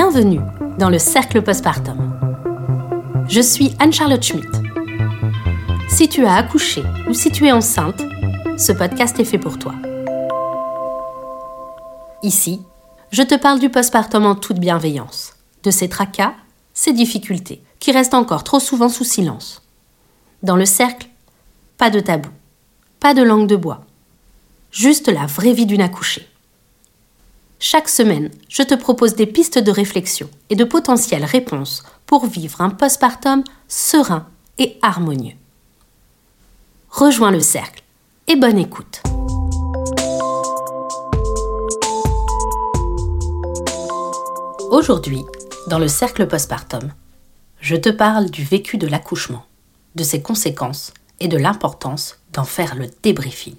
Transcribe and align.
Bienvenue 0.00 0.38
dans 0.78 0.90
le 0.90 0.98
cercle 1.00 1.42
postpartum. 1.42 2.20
Je 3.28 3.40
suis 3.40 3.74
Anne-Charlotte 3.80 4.22
Schmitt. 4.22 4.46
Si 5.88 6.08
tu 6.08 6.24
as 6.24 6.36
accouché 6.36 6.84
ou 7.08 7.14
si 7.14 7.32
tu 7.32 7.48
es 7.48 7.50
enceinte, 7.50 8.00
ce 8.56 8.70
podcast 8.70 9.18
est 9.18 9.24
fait 9.24 9.40
pour 9.40 9.58
toi. 9.58 9.74
Ici, 12.22 12.60
je 13.10 13.24
te 13.24 13.34
parle 13.34 13.58
du 13.58 13.70
postpartum 13.70 14.24
en 14.24 14.36
toute 14.36 14.60
bienveillance, 14.60 15.34
de 15.64 15.72
ses 15.72 15.88
tracas, 15.88 16.34
ses 16.74 16.92
difficultés, 16.92 17.60
qui 17.80 17.90
restent 17.90 18.14
encore 18.14 18.44
trop 18.44 18.60
souvent 18.60 18.88
sous 18.88 19.02
silence. 19.02 19.62
Dans 20.44 20.54
le 20.54 20.64
cercle, 20.64 21.08
pas 21.76 21.90
de 21.90 21.98
tabou, 21.98 22.30
pas 23.00 23.14
de 23.14 23.22
langue 23.22 23.48
de 23.48 23.56
bois, 23.56 23.84
juste 24.70 25.08
la 25.08 25.26
vraie 25.26 25.54
vie 25.54 25.66
d'une 25.66 25.82
accouchée. 25.82 26.28
Chaque 27.60 27.88
semaine, 27.88 28.30
je 28.48 28.62
te 28.62 28.74
propose 28.74 29.16
des 29.16 29.26
pistes 29.26 29.58
de 29.58 29.72
réflexion 29.72 30.30
et 30.48 30.54
de 30.54 30.62
potentielles 30.62 31.24
réponses 31.24 31.82
pour 32.06 32.26
vivre 32.26 32.60
un 32.60 32.70
postpartum 32.70 33.42
serein 33.66 34.28
et 34.58 34.78
harmonieux. 34.80 35.34
Rejoins 36.88 37.32
le 37.32 37.40
cercle 37.40 37.82
et 38.28 38.36
bonne 38.36 38.58
écoute. 38.58 39.02
Aujourd'hui, 44.70 45.24
dans 45.66 45.80
le 45.80 45.88
cercle 45.88 46.28
postpartum, 46.28 46.92
je 47.60 47.74
te 47.74 47.88
parle 47.88 48.30
du 48.30 48.44
vécu 48.44 48.78
de 48.78 48.86
l'accouchement, 48.86 49.44
de 49.96 50.04
ses 50.04 50.22
conséquences 50.22 50.94
et 51.18 51.26
de 51.26 51.36
l'importance 51.36 52.20
d'en 52.32 52.44
faire 52.44 52.76
le 52.76 52.86
débriefing. 53.02 53.56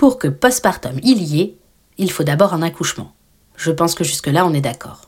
Pour 0.00 0.16
que 0.16 0.28
postpartum 0.28 0.98
il 1.02 1.22
y 1.22 1.42
ait, 1.42 1.58
il 1.98 2.10
faut 2.10 2.24
d'abord 2.24 2.54
un 2.54 2.62
accouchement. 2.62 3.12
Je 3.54 3.70
pense 3.70 3.94
que 3.94 4.02
jusque-là 4.02 4.46
on 4.46 4.54
est 4.54 4.62
d'accord. 4.62 5.02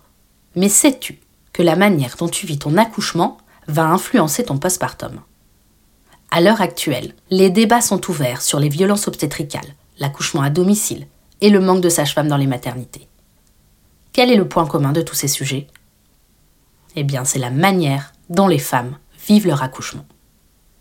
Mais 0.54 0.68
sais-tu 0.68 1.18
que 1.54 1.62
la 1.62 1.76
manière 1.76 2.16
dont 2.18 2.28
tu 2.28 2.44
vis 2.44 2.58
ton 2.58 2.76
accouchement 2.76 3.38
va 3.68 3.86
influencer 3.86 4.44
ton 4.44 4.58
postpartum? 4.58 5.22
À 6.30 6.42
l'heure 6.42 6.60
actuelle, 6.60 7.14
les 7.30 7.48
débats 7.48 7.80
sont 7.80 8.10
ouverts 8.10 8.42
sur 8.42 8.60
les 8.60 8.68
violences 8.68 9.08
obstétricales, 9.08 9.74
l'accouchement 9.98 10.42
à 10.42 10.50
domicile 10.50 11.06
et 11.40 11.48
le 11.48 11.60
manque 11.60 11.80
de 11.80 11.88
sages-femmes 11.88 12.28
dans 12.28 12.36
les 12.36 12.46
maternités. 12.46 13.08
Quel 14.12 14.30
est 14.30 14.36
le 14.36 14.46
point 14.46 14.66
commun 14.66 14.92
de 14.92 15.00
tous 15.00 15.14
ces 15.14 15.26
sujets? 15.26 15.68
Eh 16.96 17.02
bien, 17.02 17.24
c'est 17.24 17.38
la 17.38 17.48
manière 17.48 18.12
dont 18.28 18.46
les 18.46 18.58
femmes 18.58 18.98
vivent 19.26 19.46
leur 19.46 19.62
accouchement. 19.62 20.04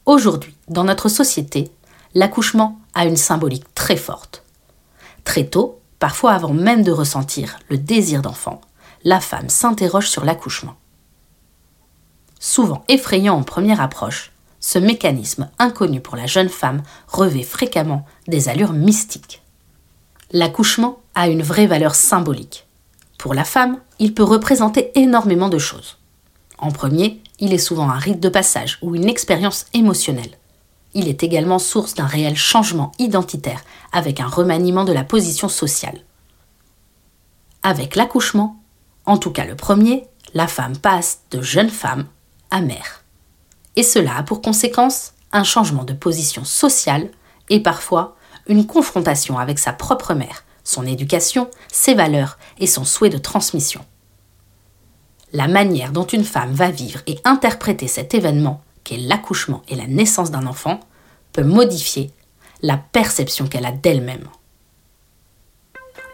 Aujourd'hui, 0.05 0.57
dans 0.67 0.83
notre 0.83 1.07
société, 1.07 1.71
l'accouchement 2.13 2.79
a 2.93 3.05
une 3.05 3.17
symbolique 3.17 3.73
très 3.73 3.95
forte. 3.95 4.43
Très 5.23 5.45
tôt, 5.45 5.79
parfois 5.99 6.33
avant 6.33 6.53
même 6.53 6.83
de 6.83 6.91
ressentir 6.91 7.59
le 7.69 7.77
désir 7.77 8.21
d'enfant, 8.21 8.61
la 9.03 9.19
femme 9.19 9.49
s'interroge 9.49 10.09
sur 10.09 10.25
l'accouchement. 10.25 10.75
Souvent 12.39 12.83
effrayant 12.87 13.35
en 13.35 13.43
première 13.43 13.81
approche, 13.81 14.31
ce 14.59 14.79
mécanisme 14.79 15.49
inconnu 15.59 16.01
pour 16.01 16.15
la 16.15 16.27
jeune 16.27 16.49
femme 16.49 16.83
revêt 17.07 17.43
fréquemment 17.43 18.05
des 18.27 18.49
allures 18.49 18.73
mystiques. 18.73 19.41
L'accouchement 20.31 20.99
a 21.15 21.27
une 21.27 21.41
vraie 21.41 21.67
valeur 21.67 21.95
symbolique. 21.95 22.67
Pour 23.17 23.33
la 23.33 23.43
femme, 23.43 23.79
il 23.99 24.13
peut 24.13 24.23
représenter 24.23 24.91
énormément 24.95 25.49
de 25.49 25.57
choses. 25.59 25.97
En 26.57 26.71
premier, 26.71 27.21
il 27.39 27.53
est 27.53 27.59
souvent 27.59 27.89
un 27.89 27.97
rite 27.97 28.19
de 28.19 28.29
passage 28.29 28.77
ou 28.81 28.95
une 28.95 29.09
expérience 29.09 29.65
émotionnelle. 29.73 30.37
Il 30.93 31.07
est 31.07 31.23
également 31.23 31.59
source 31.59 31.93
d'un 31.93 32.05
réel 32.05 32.35
changement 32.35 32.91
identitaire 32.99 33.63
avec 33.91 34.19
un 34.19 34.27
remaniement 34.27 34.83
de 34.83 34.91
la 34.91 35.03
position 35.03 35.47
sociale. 35.47 36.01
Avec 37.63 37.95
l'accouchement, 37.95 38.61
en 39.05 39.17
tout 39.17 39.31
cas 39.31 39.45
le 39.45 39.55
premier, 39.55 40.05
la 40.33 40.47
femme 40.47 40.77
passe 40.77 41.21
de 41.31 41.41
jeune 41.41 41.69
femme 41.69 42.07
à 42.49 42.61
mère. 42.61 43.03
Et 43.75 43.83
cela 43.83 44.17
a 44.17 44.23
pour 44.23 44.41
conséquence 44.41 45.13
un 45.31 45.43
changement 45.43 45.83
de 45.83 45.93
position 45.93 46.43
sociale 46.43 47.09
et 47.49 47.61
parfois 47.61 48.15
une 48.47 48.65
confrontation 48.65 49.37
avec 49.37 49.59
sa 49.59 49.71
propre 49.71 50.13
mère, 50.13 50.43
son 50.63 50.85
éducation, 50.85 51.49
ses 51.71 51.93
valeurs 51.93 52.37
et 52.57 52.67
son 52.67 52.83
souhait 52.83 53.09
de 53.09 53.17
transmission. 53.17 53.85
La 55.31 55.47
manière 55.47 55.91
dont 55.91 56.05
une 56.05 56.25
femme 56.25 56.53
va 56.53 56.71
vivre 56.71 56.99
et 57.07 57.19
interpréter 57.23 57.87
cet 57.87 58.13
événement 58.13 58.61
qu'est 58.83 58.97
l'accouchement 58.97 59.61
et 59.69 59.75
la 59.75 59.87
naissance 59.87 60.31
d'un 60.31 60.45
enfant, 60.45 60.79
peut 61.33 61.43
modifier 61.43 62.11
la 62.61 62.77
perception 62.77 63.47
qu'elle 63.47 63.65
a 63.65 63.71
d'elle-même. 63.71 64.27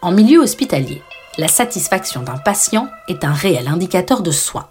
En 0.02 0.12
milieu 0.12 0.40
hospitalier, 0.40 1.02
la 1.38 1.48
satisfaction 1.48 2.24
d'un 2.24 2.38
patient 2.38 2.88
est 3.08 3.24
un 3.24 3.34
réel 3.34 3.68
indicateur 3.68 4.22
de 4.22 4.32
soins. 4.32 4.70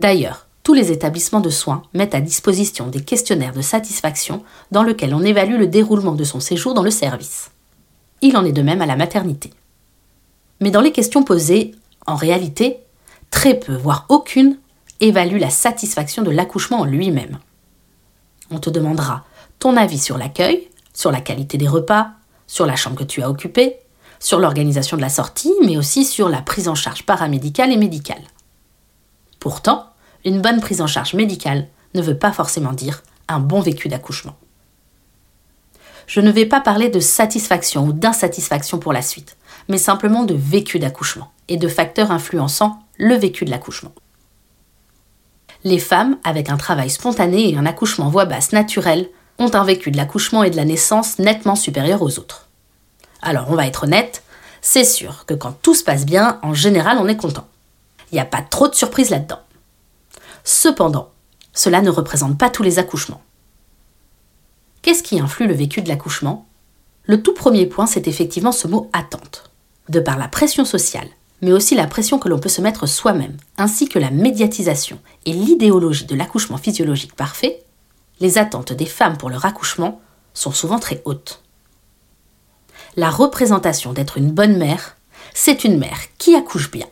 D'ailleurs, 0.00 0.46
tous 0.62 0.74
les 0.74 0.92
établissements 0.92 1.40
de 1.40 1.50
soins 1.50 1.82
mettent 1.94 2.14
à 2.14 2.20
disposition 2.20 2.86
des 2.86 3.02
questionnaires 3.02 3.54
de 3.54 3.62
satisfaction 3.62 4.42
dans 4.70 4.82
lesquels 4.82 5.14
on 5.14 5.22
évalue 5.22 5.58
le 5.58 5.66
déroulement 5.66 6.14
de 6.14 6.24
son 6.24 6.40
séjour 6.40 6.74
dans 6.74 6.82
le 6.82 6.90
service. 6.90 7.50
Il 8.20 8.36
en 8.36 8.44
est 8.44 8.52
de 8.52 8.62
même 8.62 8.82
à 8.82 8.86
la 8.86 8.96
maternité. 8.96 9.50
Mais 10.60 10.70
dans 10.70 10.82
les 10.82 10.92
questions 10.92 11.22
posées, 11.22 11.74
en 12.06 12.14
réalité, 12.14 12.78
très 13.30 13.58
peu, 13.58 13.74
voire 13.74 14.04
aucune, 14.10 14.58
évalue 15.00 15.38
la 15.38 15.50
satisfaction 15.50 16.22
de 16.22 16.30
l'accouchement 16.30 16.80
en 16.80 16.84
lui-même. 16.84 17.38
On 18.50 18.58
te 18.58 18.68
demandera 18.68 19.24
ton 19.60 19.76
avis 19.76 19.98
sur 19.98 20.18
l'accueil, 20.18 20.68
sur 20.92 21.12
la 21.12 21.20
qualité 21.20 21.56
des 21.56 21.68
repas, 21.68 22.10
sur 22.46 22.66
la 22.66 22.74
chambre 22.74 22.96
que 22.96 23.04
tu 23.04 23.22
as 23.22 23.30
occupée, 23.30 23.76
sur 24.18 24.40
l'organisation 24.40 24.96
de 24.96 25.02
la 25.02 25.08
sortie, 25.08 25.54
mais 25.64 25.76
aussi 25.76 26.04
sur 26.04 26.28
la 26.28 26.42
prise 26.42 26.66
en 26.66 26.74
charge 26.74 27.04
paramédicale 27.04 27.70
et 27.70 27.76
médicale. 27.76 28.22
Pourtant, 29.38 29.86
une 30.24 30.42
bonne 30.42 30.60
prise 30.60 30.80
en 30.80 30.86
charge 30.86 31.14
médicale 31.14 31.68
ne 31.94 32.02
veut 32.02 32.18
pas 32.18 32.32
forcément 32.32 32.72
dire 32.72 33.02
un 33.28 33.38
bon 33.38 33.60
vécu 33.60 33.88
d'accouchement. 33.88 34.36
Je 36.06 36.20
ne 36.20 36.32
vais 36.32 36.46
pas 36.46 36.60
parler 36.60 36.88
de 36.88 36.98
satisfaction 36.98 37.86
ou 37.86 37.92
d'insatisfaction 37.92 38.78
pour 38.78 38.92
la 38.92 39.02
suite, 39.02 39.36
mais 39.68 39.78
simplement 39.78 40.24
de 40.24 40.34
vécu 40.34 40.80
d'accouchement 40.80 41.30
et 41.48 41.56
de 41.56 41.68
facteurs 41.68 42.10
influençant 42.10 42.80
le 42.98 43.14
vécu 43.14 43.44
de 43.44 43.50
l'accouchement 43.50 43.92
les 45.64 45.78
femmes, 45.78 46.18
avec 46.24 46.48
un 46.48 46.56
travail 46.56 46.90
spontané 46.90 47.50
et 47.50 47.56
un 47.56 47.66
accouchement 47.66 48.08
voix 48.08 48.24
basse 48.24 48.52
naturel, 48.52 49.08
ont 49.40 49.54
un 49.54 49.64
vécu 49.64 49.90
de 49.90 49.96
l'accouchement 49.96 50.44
et 50.44 50.50
de 50.50 50.56
la 50.56 50.64
naissance 50.64 51.18
nettement 51.18 51.56
supérieur 51.56 52.02
aux 52.02 52.18
autres. 52.18 52.48
Alors 53.22 53.46
on 53.50 53.56
va 53.56 53.66
être 53.66 53.84
honnête, 53.84 54.22
c'est 54.60 54.84
sûr 54.84 55.24
que 55.26 55.34
quand 55.34 55.52
tout 55.62 55.74
se 55.74 55.82
passe 55.82 56.06
bien, 56.06 56.38
en 56.42 56.54
général 56.54 56.98
on 56.98 57.08
est 57.08 57.16
content. 57.16 57.48
Il 58.12 58.14
n'y 58.14 58.20
a 58.20 58.26
pas 58.26 58.42
trop 58.42 58.68
de 58.68 58.74
surprises 58.74 59.10
là-dedans. 59.10 59.40
Cependant, 60.44 61.10
cela 61.52 61.80
ne 61.80 61.90
représente 61.90 62.38
pas 62.38 62.50
tous 62.50 62.62
les 62.62 62.78
accouchements. 62.78 63.22
Qu'est-ce 64.82 65.02
qui 65.02 65.20
influe 65.20 65.46
le 65.46 65.54
vécu 65.54 65.82
de 65.82 65.88
l'accouchement? 65.88 66.46
Le 67.04 67.22
tout 67.22 67.34
premier 67.34 67.66
point, 67.66 67.86
c'est 67.86 68.08
effectivement 68.08 68.52
ce 68.52 68.68
mot 68.68 68.88
attente. 68.92 69.50
De 69.88 70.00
par 70.00 70.18
la 70.18 70.28
pression 70.28 70.64
sociale, 70.64 71.08
mais 71.42 71.52
aussi 71.52 71.74
la 71.74 71.86
pression 71.86 72.18
que 72.18 72.28
l'on 72.28 72.38
peut 72.38 72.48
se 72.48 72.60
mettre 72.60 72.86
soi-même, 72.86 73.36
ainsi 73.58 73.88
que 73.88 73.98
la 73.98 74.10
médiatisation 74.10 74.98
et 75.26 75.32
l'idéologie 75.32 76.04
de 76.04 76.14
l'accouchement 76.14 76.58
physiologique 76.58 77.14
parfait, 77.14 77.62
les 78.20 78.38
attentes 78.38 78.72
des 78.72 78.86
femmes 78.86 79.16
pour 79.16 79.30
leur 79.30 79.44
accouchement 79.44 80.00
sont 80.34 80.52
souvent 80.52 80.78
très 80.78 81.02
hautes. 81.04 81.42
La 82.96 83.10
représentation 83.10 83.92
d'être 83.92 84.18
une 84.18 84.30
bonne 84.30 84.56
mère, 84.56 84.96
c'est 85.34 85.64
une 85.64 85.78
mère 85.78 85.98
qui 86.18 86.34
accouche 86.34 86.70
bien. 86.70 86.86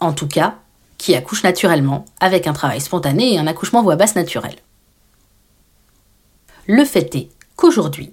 En 0.00 0.12
tout 0.12 0.28
cas, 0.28 0.56
qui 0.96 1.14
accouche 1.14 1.42
naturellement, 1.42 2.04
avec 2.20 2.46
un 2.46 2.52
travail 2.52 2.80
spontané 2.80 3.34
et 3.34 3.38
un 3.38 3.46
accouchement 3.46 3.82
voix 3.82 3.96
basse 3.96 4.16
naturel. 4.16 4.56
Le 6.66 6.84
fait 6.84 7.14
est 7.14 7.30
qu'aujourd'hui, 7.56 8.12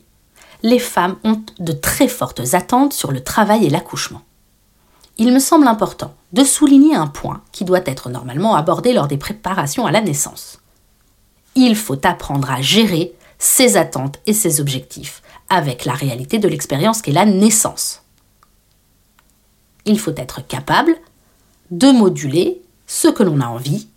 les 0.63 0.79
femmes 0.79 1.17
ont 1.23 1.41
de 1.59 1.71
très 1.71 2.07
fortes 2.07 2.53
attentes 2.53 2.93
sur 2.93 3.11
le 3.11 3.23
travail 3.23 3.65
et 3.65 3.69
l'accouchement 3.69 4.21
il 5.17 5.33
me 5.33 5.39
semble 5.39 5.67
important 5.67 6.13
de 6.33 6.43
souligner 6.43 6.95
un 6.95 7.07
point 7.07 7.41
qui 7.51 7.63
doit 7.63 7.81
être 7.85 8.09
normalement 8.09 8.55
abordé 8.55 8.93
lors 8.93 9.07
des 9.07 9.17
préparations 9.17 9.85
à 9.85 9.91
la 9.91 10.01
naissance. 10.01 10.59
Il 11.55 11.75
faut 11.75 12.05
apprendre 12.05 12.51
à 12.51 12.61
gérer 12.61 13.13
ses 13.39 13.77
attentes 13.77 14.19
et 14.25 14.33
ses 14.33 14.61
objectifs 14.61 15.21
avec 15.49 15.85
la 15.85 15.93
réalité 15.93 16.39
de 16.39 16.47
l'expérience 16.47 17.01
qu'est 17.01 17.11
la 17.11 17.25
naissance. 17.25 18.03
Il 19.85 19.99
faut 19.99 20.15
être 20.15 20.45
capable 20.45 20.95
de 21.71 21.91
moduler 21.91 22.61
ce 22.87 23.07
que 23.07 23.23
l'on 23.23 23.41
a 23.41 23.47
envie 23.47 23.87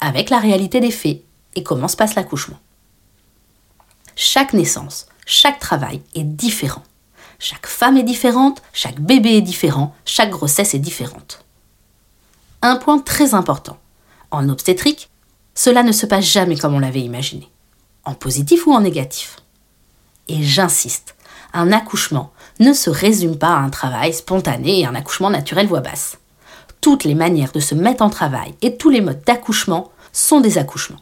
avec 0.00 0.30
la 0.30 0.38
réalité 0.38 0.80
des 0.80 0.90
faits 0.90 1.22
et 1.54 1.62
comment 1.62 1.88
se 1.88 1.96
passe 1.96 2.14
l'accouchement. 2.14 2.58
Chaque 4.14 4.52
naissance, 4.52 5.06
chaque 5.26 5.58
travail 5.58 6.02
est 6.14 6.24
différent. 6.24 6.82
Chaque 7.38 7.66
femme 7.66 7.96
est 7.96 8.02
différente, 8.02 8.62
chaque 8.72 9.00
bébé 9.00 9.36
est 9.36 9.42
différent, 9.42 9.94
chaque 10.04 10.30
grossesse 10.30 10.74
est 10.74 10.78
différente. 10.78 11.44
Un 12.60 12.76
point 12.76 12.98
très 13.00 13.34
important. 13.34 13.78
En 14.30 14.48
obstétrique, 14.48 15.10
cela 15.54 15.82
ne 15.82 15.92
se 15.92 16.06
passe 16.06 16.24
jamais 16.24 16.56
comme 16.56 16.74
on 16.74 16.80
l'avait 16.80 17.00
imaginé, 17.00 17.50
en 18.04 18.14
positif 18.14 18.66
ou 18.66 18.72
en 18.72 18.80
négatif. 18.80 19.36
Et 20.28 20.42
j'insiste, 20.42 21.14
Un 21.54 21.70
accouchement 21.70 22.32
ne 22.60 22.72
se 22.72 22.88
résume 22.88 23.36
pas 23.36 23.54
à 23.54 23.58
un 23.60 23.68
travail 23.68 24.14
spontané 24.14 24.80
et 24.80 24.86
un 24.86 24.94
accouchement 24.94 25.28
naturel 25.28 25.66
voix 25.66 25.80
basse. 25.80 26.18
Toutes 26.80 27.04
les 27.04 27.14
manières 27.14 27.52
de 27.52 27.60
se 27.60 27.74
mettre 27.74 28.02
en 28.02 28.08
travail 28.08 28.54
et 28.62 28.76
tous 28.76 28.88
les 28.88 29.02
modes 29.02 29.22
d'accouchement 29.26 29.92
sont 30.12 30.40
des 30.40 30.56
accouchements. 30.56 31.00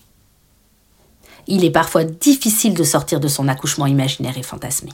Il 1.46 1.64
est 1.64 1.70
parfois 1.70 2.04
difficile 2.04 2.74
de 2.74 2.84
sortir 2.84 3.20
de 3.20 3.28
son 3.28 3.48
accouchement 3.48 3.86
imaginaire 3.86 4.38
et 4.38 4.42
fantasmé. 4.42 4.90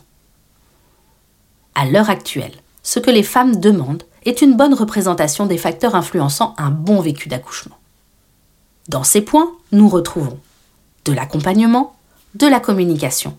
À 1.75 1.87
l'heure 1.87 2.11
actuelle, 2.11 2.55
ce 2.83 2.99
que 2.99 3.11
les 3.11 3.23
femmes 3.23 3.59
demandent 3.59 4.05
est 4.25 4.43
une 4.43 4.57
bonne 4.57 4.75
représentation 4.75 5.47
des 5.47 5.59
facteurs 5.59 5.95
influençant 5.95 6.55
un 6.59 6.71
bon 6.71 7.01
vécu 7.01 7.29
d'accouchement. 7.29 7.77
Dans 8.89 9.05
ces 9.05 9.21
points, 9.21 9.53
nous 9.73 9.89
retrouvons 9.89 10.39
de 11.05 11.13
l'accompagnement, 11.13 11.97
de 12.35 12.47
la 12.47 12.61
communication 12.61 13.37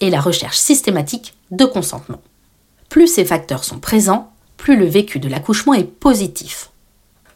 et 0.00 0.10
la 0.10 0.20
recherche 0.20 0.58
systématique 0.58 1.34
de 1.50 1.64
consentement. 1.64 2.20
Plus 2.88 3.06
ces 3.06 3.24
facteurs 3.24 3.64
sont 3.64 3.78
présents, 3.78 4.32
plus 4.56 4.76
le 4.76 4.86
vécu 4.86 5.20
de 5.20 5.28
l'accouchement 5.28 5.74
est 5.74 5.84
positif. 5.84 6.70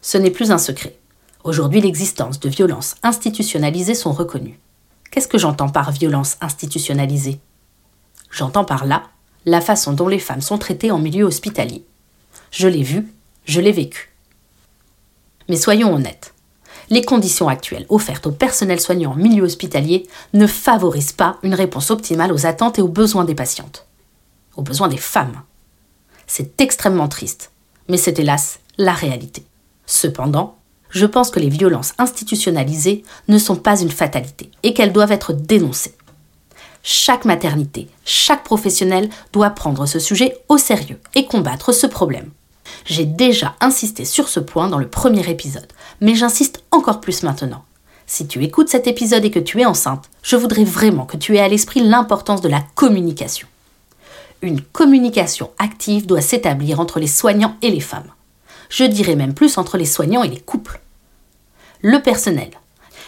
Ce 0.01 0.17
n'est 0.17 0.31
plus 0.31 0.51
un 0.51 0.57
secret. 0.57 0.97
Aujourd'hui, 1.43 1.81
l'existence 1.81 2.39
de 2.39 2.49
violences 2.49 2.95
institutionnalisées 3.01 3.95
sont 3.95 4.11
reconnues. 4.11 4.59
Qu'est-ce 5.09 5.27
que 5.27 5.37
j'entends 5.37 5.69
par 5.69 5.91
violence 5.91 6.37
institutionnalisée? 6.41 7.39
J'entends 8.29 8.65
par 8.65 8.85
là 8.85 9.03
la 9.45 9.61
façon 9.61 9.93
dont 9.93 10.07
les 10.07 10.19
femmes 10.19 10.41
sont 10.41 10.57
traitées 10.57 10.91
en 10.91 10.99
milieu 10.99 11.23
hospitalier. 11.23 11.85
Je 12.51 12.67
l'ai 12.67 12.83
vu, 12.83 13.07
je 13.45 13.61
l'ai 13.61 13.71
vécu. 13.71 14.11
Mais 15.47 15.57
soyons 15.57 15.93
honnêtes, 15.93 16.34
les 16.89 17.03
conditions 17.03 17.47
actuelles 17.47 17.85
offertes 17.89 18.27
au 18.27 18.31
personnel 18.31 18.79
soignant 18.79 19.11
en 19.11 19.15
milieu 19.15 19.43
hospitalier 19.43 20.07
ne 20.33 20.47
favorisent 20.47 21.11
pas 21.11 21.37
une 21.43 21.55
réponse 21.55 21.91
optimale 21.91 22.31
aux 22.31 22.45
attentes 22.45 22.79
et 22.79 22.81
aux 22.81 22.87
besoins 22.87 23.25
des 23.25 23.35
patientes, 23.35 23.85
aux 24.55 24.61
besoins 24.61 24.87
des 24.87 24.97
femmes. 24.97 25.41
C'est 26.27 26.61
extrêmement 26.61 27.07
triste, 27.07 27.51
mais 27.87 27.97
c'est 27.97 28.19
hélas 28.19 28.59
la 28.77 28.93
réalité. 28.93 29.43
Cependant, 29.85 30.57
je 30.89 31.05
pense 31.05 31.29
que 31.29 31.39
les 31.39 31.49
violences 31.49 31.93
institutionnalisées 31.97 33.03
ne 33.27 33.37
sont 33.37 33.55
pas 33.55 33.79
une 33.79 33.91
fatalité 33.91 34.49
et 34.63 34.73
qu'elles 34.73 34.93
doivent 34.93 35.11
être 35.11 35.33
dénoncées. 35.33 35.95
Chaque 36.83 37.25
maternité, 37.25 37.87
chaque 38.05 38.43
professionnel 38.43 39.09
doit 39.33 39.49
prendre 39.49 39.87
ce 39.87 39.99
sujet 39.99 40.37
au 40.49 40.57
sérieux 40.57 40.99
et 41.15 41.25
combattre 41.25 41.71
ce 41.71 41.87
problème. 41.87 42.31
J'ai 42.85 43.05
déjà 43.05 43.55
insisté 43.61 44.05
sur 44.05 44.27
ce 44.27 44.39
point 44.39 44.69
dans 44.69 44.77
le 44.77 44.87
premier 44.87 45.29
épisode, 45.29 45.71
mais 46.01 46.15
j'insiste 46.15 46.63
encore 46.71 47.01
plus 47.01 47.23
maintenant. 47.23 47.63
Si 48.07 48.27
tu 48.27 48.43
écoutes 48.43 48.69
cet 48.69 48.87
épisode 48.87 49.25
et 49.25 49.31
que 49.31 49.39
tu 49.39 49.61
es 49.61 49.65
enceinte, 49.65 50.09
je 50.21 50.35
voudrais 50.35 50.63
vraiment 50.63 51.05
que 51.05 51.17
tu 51.17 51.35
aies 51.35 51.41
à 51.41 51.47
l'esprit 51.47 51.81
l'importance 51.81 52.41
de 52.41 52.49
la 52.49 52.63
communication. 52.75 53.47
Une 54.41 54.61
communication 54.61 55.49
active 55.57 56.05
doit 56.05 56.21
s'établir 56.21 56.79
entre 56.79 56.99
les 56.99 57.07
soignants 57.07 57.55
et 57.61 57.71
les 57.71 57.79
femmes. 57.79 58.11
Je 58.69 58.83
dirais 58.83 59.15
même 59.15 59.33
plus 59.33 59.57
entre 59.57 59.77
les 59.77 59.85
soignants 59.85 60.23
et 60.23 60.27
les 60.27 60.39
couples. 60.39 60.81
Le 61.81 61.99
personnel, 62.01 62.51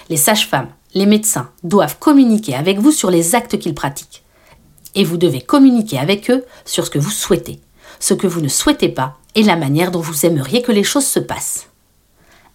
les 0.09 0.17
sages-femmes, 0.17 0.69
les 0.93 1.05
médecins 1.05 1.51
doivent 1.63 1.99
communiquer 1.99 2.55
avec 2.55 2.79
vous 2.79 2.91
sur 2.91 3.11
les 3.11 3.35
actes 3.35 3.59
qu'ils 3.59 3.75
pratiquent. 3.75 4.23
Et 4.95 5.03
vous 5.03 5.17
devez 5.17 5.41
communiquer 5.41 5.99
avec 5.99 6.31
eux 6.31 6.45
sur 6.65 6.85
ce 6.85 6.89
que 6.89 6.99
vous 6.99 7.11
souhaitez, 7.11 7.59
ce 7.99 8.13
que 8.13 8.25
vous 8.25 8.41
ne 8.41 8.47
souhaitez 8.47 8.89
pas 8.89 9.17
et 9.37 9.43
la 9.43 9.55
manière 9.55 9.91
dont 9.91 10.01
vous 10.01 10.25
aimeriez 10.25 10.63
que 10.63 10.71
les 10.71 10.83
choses 10.83 11.05
se 11.05 11.19
passent. 11.19 11.67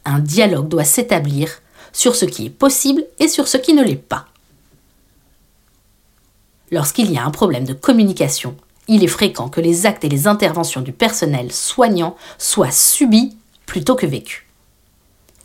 Un 0.05 0.19
dialogue 0.19 0.67
doit 0.67 0.82
s'établir 0.82 1.49
sur 1.93 2.17
ce 2.17 2.25
qui 2.25 2.46
est 2.46 2.50
possible 2.50 3.06
et 3.20 3.29
sur 3.29 3.46
ce 3.46 3.56
qui 3.56 3.73
ne 3.73 3.84
l'est 3.84 3.94
pas. 3.94 4.26
Lorsqu'il 6.73 7.12
y 7.12 7.19
a 7.19 7.25
un 7.25 7.31
problème 7.31 7.67
de 7.67 7.73
communication, 7.73 8.56
il 8.88 9.05
est 9.05 9.08
fréquent 9.08 9.49
que 9.49 9.61
les 9.61 9.87
actes 9.87 10.05
et 10.05 10.08
les 10.08 10.26
interventions 10.26 10.81
du 10.81 10.93
personnel 10.93 11.52
soignant 11.52 12.17
soient 12.37 12.73
subis 12.73 13.37
plutôt 13.64 13.94
que 13.94 14.06
vécus. 14.06 14.43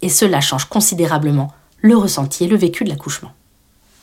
Et 0.01 0.09
cela 0.09 0.41
change 0.41 0.65
considérablement 0.65 1.53
le 1.81 1.95
ressenti 1.95 2.45
et 2.45 2.47
le 2.47 2.57
vécu 2.57 2.83
de 2.83 2.89
l'accouchement. 2.89 3.33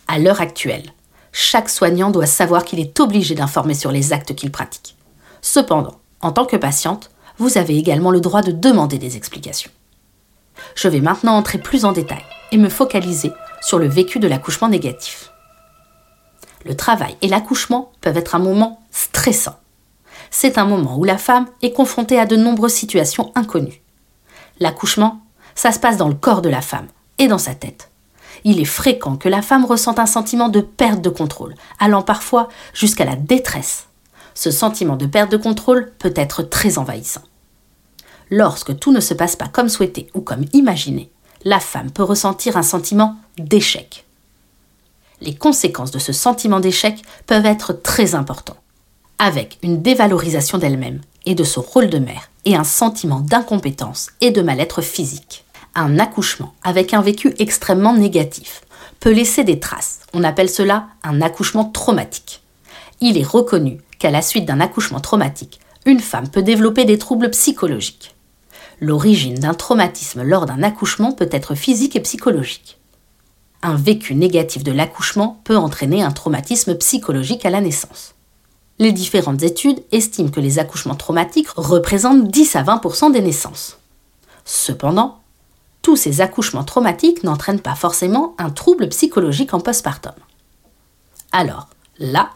À 0.07 0.21
l'heure 0.21 0.41
actuelle, 0.41 0.93
chaque 1.33 1.69
soignant 1.69 2.13
doit 2.13 2.27
savoir 2.27 2.65
qu'il 2.65 2.79
est 2.79 3.01
obligé 3.01 3.35
d'informer 3.35 3.75
sur 3.75 3.91
les 3.91 4.13
actes 4.13 4.37
qu'il 4.37 4.53
pratique. 4.53 4.95
Cependant, 5.43 5.99
en 6.21 6.31
tant 6.31 6.45
que 6.45 6.57
patiente, 6.57 7.11
vous 7.39 7.59
avez 7.59 7.77
également 7.77 8.11
le 8.11 8.21
droit 8.21 8.43
de 8.43 8.53
demander 8.53 8.99
des 8.99 9.17
explications. 9.17 9.71
Je 10.75 10.89
vais 10.89 11.01
maintenant 11.01 11.37
entrer 11.37 11.59
plus 11.59 11.85
en 11.85 11.93
détail 11.93 12.23
et 12.53 12.57
me 12.57 12.69
focaliser 12.69 13.33
sur 13.61 13.79
le 13.79 13.89
vécu 13.89 14.19
de 14.19 14.29
l'accouchement 14.29 14.69
négatif. 14.69 15.31
Le 16.65 16.77
travail 16.77 17.17
et 17.23 17.29
l'accouchement 17.29 17.93
peuvent 18.01 18.17
être 18.17 18.35
un 18.35 18.39
moment 18.39 18.81
stressant. 18.91 19.59
C'est 20.31 20.59
un 20.59 20.65
moment 20.65 20.97
où 20.97 21.05
la 21.05 21.19
femme 21.19 21.47
est 21.63 21.73
confrontée 21.73 22.19
à 22.19 22.27
de 22.27 22.37
nombreuses 22.37 22.73
situations 22.73 23.33
inconnues. 23.35 23.83
L'accouchement, 24.61 25.21
ça 25.55 25.73
se 25.73 25.79
passe 25.79 25.97
dans 25.97 26.09
le 26.09 26.15
corps 26.15 26.43
de 26.43 26.49
la 26.49 26.63
femme 26.63 26.89
et 27.19 27.29
dans 27.29 27.39
sa 27.39 27.55
tête. 27.55 27.91
Il 28.45 28.61
est 28.61 28.67
fréquent 28.67 29.17
que 29.17 29.29
la 29.29 29.43
femme 29.43 29.65
ressente 29.65 29.99
un 29.99 30.07
sentiment 30.07 30.49
de 30.49 30.61
perte 30.61 31.01
de 31.01 31.09
contrôle, 31.09 31.55
allant 31.79 32.03
parfois 32.03 32.49
jusqu'à 32.73 33.05
la 33.05 33.17
détresse. 33.17 33.87
Ce 34.35 34.51
sentiment 34.51 34.97
de 34.97 35.07
perte 35.07 35.31
de 35.31 35.37
contrôle 35.37 35.93
peut 35.99 36.13
être 36.17 36.43
très 36.43 36.79
envahissant. 36.79 37.23
Lorsque 38.31 38.79
tout 38.79 38.93
ne 38.93 39.01
se 39.01 39.15
passe 39.15 39.37
pas 39.37 39.49
comme 39.49 39.69
souhaité 39.69 40.09
ou 40.15 40.21
comme 40.21 40.45
imaginé, 40.53 41.11
la 41.45 41.61
femme 41.61 41.91
peut 41.91 42.03
ressentir 42.03 42.57
un 42.57 42.63
sentiment 42.63 43.17
d'échec. 43.39 44.05
Les 45.21 45.35
conséquences 45.35 45.91
de 45.91 45.99
ce 45.99 46.13
sentiment 46.13 46.61
d'échec 46.61 47.01
peuvent 47.27 47.47
être 47.47 47.73
très 47.73 48.15
importantes, 48.15 48.61
avec 49.19 49.59
une 49.63 49.83
dévalorisation 49.83 50.59
d'elle-même 50.59 51.01
et 51.27 51.35
de 51.35 51.45
son 51.45 51.63
rôle 51.63 51.89
de 51.89 51.99
mère 51.99 52.31
et 52.45 52.57
un 52.57 52.65
sentiment 52.65 53.21
d'incompétence 53.21 54.11
et 54.21 54.31
de 54.31 54.43
mal-être 54.43 54.83
physique. 54.83 55.45
Un 55.75 55.99
accouchement 55.99 56.55
avec 56.63 56.95
un 56.95 57.01
vécu 57.01 57.35
extrêmement 57.39 57.95
négatif 57.95 58.63
peut 59.01 59.13
laisser 59.13 59.45
des 59.45 59.61
traces. 59.61 60.01
On 60.13 60.25
appelle 60.25 60.51
cela 60.51 60.89
un 61.03 61.21
accouchement 61.21 61.65
traumatique. 61.65 62.43
Il 63.01 63.19
est 63.19 63.27
reconnu 63.27 63.81
qu'à 63.99 64.11
la 64.11 64.23
suite 64.23 64.45
d'un 64.45 64.61
accouchement 64.61 65.01
traumatique, 65.01 65.61
une 65.87 66.01
femme 66.01 66.29
peut 66.29 66.43
développer 66.43 66.85
des 66.85 66.99
troubles 66.99 67.31
psychologiques. 67.31 68.15
L'origine 68.81 69.35
d'un 69.35 69.55
traumatisme 69.55 70.23
lors 70.23 70.47
d'un 70.47 70.63
accouchement 70.63 71.13
peut 71.13 71.29
être 71.31 71.55
physique 71.55 71.97
et 71.97 72.01
psychologique. 72.01 72.79
Un 73.63 73.77
vécu 73.77 74.15
négatif 74.15 74.65
de 74.65 74.73
l'accouchement 74.73 75.41
peut 75.45 75.57
entraîner 75.57 76.03
un 76.03 76.11
traumatisme 76.11 76.75
psychologique 76.75 77.47
à 77.47 77.51
la 77.51 77.61
naissance. 77.61 78.15
Les 78.79 78.93
différentes 78.93 79.43
études 79.43 79.83
estiment 79.93 80.31
que 80.31 80.41
les 80.41 80.59
accouchements 80.59 80.97
traumatiques 80.97 81.49
représentent 81.51 82.29
10 82.29 82.57
à 82.57 82.63
20% 82.63 83.13
des 83.13 83.21
naissances. 83.21 83.79
Cependant, 84.45 85.21
tous 85.81 85.97
ces 85.97 86.21
accouchements 86.21 86.65
traumatiques 86.65 87.23
n'entraînent 87.23 87.61
pas 87.61 87.75
forcément 87.75 88.35
un 88.39 88.51
trouble 88.51 88.89
psychologique 88.89 89.55
en 89.55 89.61
postpartum. 89.61 90.15
Alors, 91.31 91.69
là, 91.99 92.31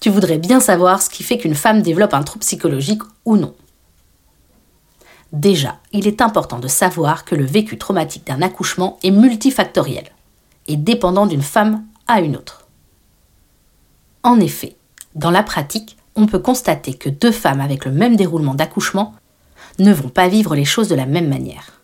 tu 0.00 0.10
voudrais 0.10 0.38
bien 0.38 0.60
savoir 0.60 1.02
ce 1.02 1.10
qui 1.10 1.22
fait 1.22 1.38
qu'une 1.38 1.54
femme 1.54 1.82
développe 1.82 2.14
un 2.14 2.22
trouble 2.22 2.44
psychologique 2.44 3.02
ou 3.24 3.36
non. 3.36 3.54
Déjà, 5.32 5.78
il 5.92 6.06
est 6.06 6.22
important 6.22 6.58
de 6.58 6.68
savoir 6.68 7.24
que 7.24 7.34
le 7.34 7.44
vécu 7.44 7.76
traumatique 7.76 8.26
d'un 8.26 8.40
accouchement 8.40 8.98
est 9.02 9.10
multifactoriel 9.10 10.04
et 10.66 10.76
dépendant 10.76 11.26
d'une 11.26 11.42
femme 11.42 11.84
à 12.06 12.20
une 12.20 12.36
autre. 12.36 12.66
En 14.22 14.40
effet, 14.40 14.76
dans 15.14 15.30
la 15.30 15.42
pratique, 15.42 15.96
on 16.16 16.26
peut 16.26 16.38
constater 16.38 16.94
que 16.94 17.08
deux 17.08 17.32
femmes 17.32 17.60
avec 17.60 17.84
le 17.84 17.92
même 17.92 18.16
déroulement 18.16 18.54
d'accouchement 18.54 19.14
ne 19.78 19.92
vont 19.92 20.08
pas 20.08 20.28
vivre 20.28 20.54
les 20.54 20.64
choses 20.64 20.88
de 20.88 20.94
la 20.94 21.06
même 21.06 21.28
manière. 21.28 21.82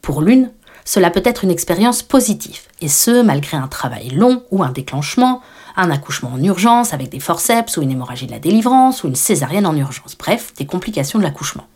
Pour 0.00 0.20
l'une, 0.20 0.50
cela 0.84 1.10
peut 1.10 1.22
être 1.24 1.44
une 1.44 1.50
expérience 1.50 2.02
positive, 2.02 2.60
et 2.80 2.88
ce, 2.88 3.22
malgré 3.22 3.56
un 3.56 3.68
travail 3.68 4.10
long 4.10 4.44
ou 4.50 4.62
un 4.62 4.70
déclenchement, 4.70 5.40
un 5.76 5.90
accouchement 5.90 6.32
en 6.32 6.42
urgence 6.42 6.92
avec 6.92 7.08
des 7.08 7.20
forceps 7.20 7.76
ou 7.76 7.82
une 7.82 7.90
hémorragie 7.90 8.26
de 8.26 8.32
la 8.32 8.38
délivrance 8.38 9.04
ou 9.04 9.08
une 9.08 9.14
césarienne 9.14 9.66
en 9.66 9.76
urgence, 9.76 10.16
bref, 10.18 10.52
des 10.54 10.66
complications 10.66 11.18
de 11.18 11.24
l'accouchement. 11.24 11.66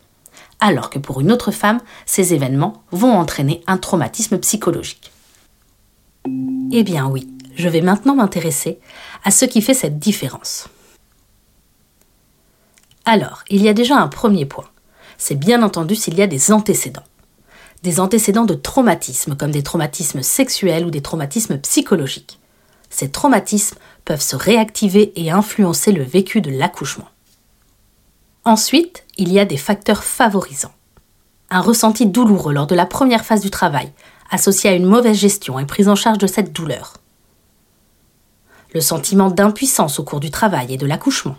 Alors 0.61 0.91
que 0.91 0.99
pour 0.99 1.21
une 1.21 1.33
autre 1.33 1.51
femme, 1.51 1.81
ces 2.07 2.35
événements 2.35 2.83
vont 2.91 3.13
entraîner 3.13 3.63
un 3.67 3.79
traumatisme 3.79 4.39
psychologique. 4.39 5.13
Eh 6.73 6.83
bien 6.83 7.07
oui, 7.07 7.29
je 7.55 7.69
vais 7.69 7.83
maintenant 7.83 8.17
m'intéresser 8.17 8.79
à 9.25 9.31
ce 9.31 9.45
qui 9.45 9.63
fait 9.63 9.75
cette 9.75 9.99
différence. 9.99 10.69
Alors, 13.05 13.45
il 13.49 13.63
y 13.63 13.69
a 13.69 13.75
déjà 13.75 13.97
un 13.97 14.09
premier 14.09 14.47
point. 14.47 14.69
C'est 15.17 15.37
bien 15.37 15.63
entendu 15.63 15.95
s'il 15.95 16.15
y 16.15 16.23
a 16.23 16.27
des 16.27 16.51
antécédents. 16.51 17.05
Des 17.83 18.01
antécédents 18.01 18.47
de 18.47 18.55
traumatisme, 18.55 19.37
comme 19.37 19.51
des 19.51 19.63
traumatismes 19.63 20.23
sexuels 20.23 20.85
ou 20.85 20.91
des 20.91 21.03
traumatismes 21.03 21.59
psychologiques 21.59 22.41
ces 22.91 23.11
traumatismes 23.11 23.77
peuvent 24.05 24.23
se 24.23 24.37
réactiver 24.37 25.13
et 25.17 25.31
influencer 25.31 25.93
le 25.93 26.03
vécu 26.03 26.41
de 26.41 26.51
l'accouchement. 26.51 27.09
Ensuite, 28.45 29.05
il 29.17 29.33
y 29.33 29.41
a 29.41 29.45
des 29.45 29.57
facteurs 29.57 30.05
favorisants. 30.05 30.75
Un 31.51 31.61
ressenti 31.61 32.07
douloureux 32.07 32.53
lors 32.53 32.67
de 32.67 32.75
la 32.75 32.87
première 32.87 33.25
phase 33.25 33.41
du 33.41 33.51
travail, 33.51 33.93
associé 34.31 34.71
à 34.71 34.75
une 34.75 34.87
mauvaise 34.87 35.17
gestion 35.17 35.59
et 35.59 35.67
prise 35.67 35.89
en 35.89 35.95
charge 35.95 36.19
de 36.19 36.27
cette 36.27 36.53
douleur. 36.53 36.95
Le 38.73 38.81
sentiment 38.81 39.31
d'impuissance 39.31 39.99
au 39.99 40.05
cours 40.05 40.21
du 40.21 40.31
travail 40.31 40.73
et 40.73 40.77
de 40.77 40.87
l'accouchement. 40.87 41.37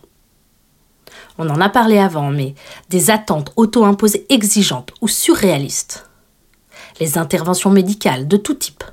on 1.38 1.50
en 1.50 1.62
a 1.62 1.70
parlé 1.70 2.00
avant, 2.00 2.29
mais 2.29 2.56
des 2.89 3.10
attentes 3.10 3.51
auto-imposées 3.56 4.25
exigeantes 4.29 4.94
ou 5.01 5.08
surréalistes. 5.08 6.07
Les 7.00 7.20
interventions 7.20 7.70
médicales 7.70 8.27
de 8.27 8.38
tout 8.38 8.56
type. 8.56 8.84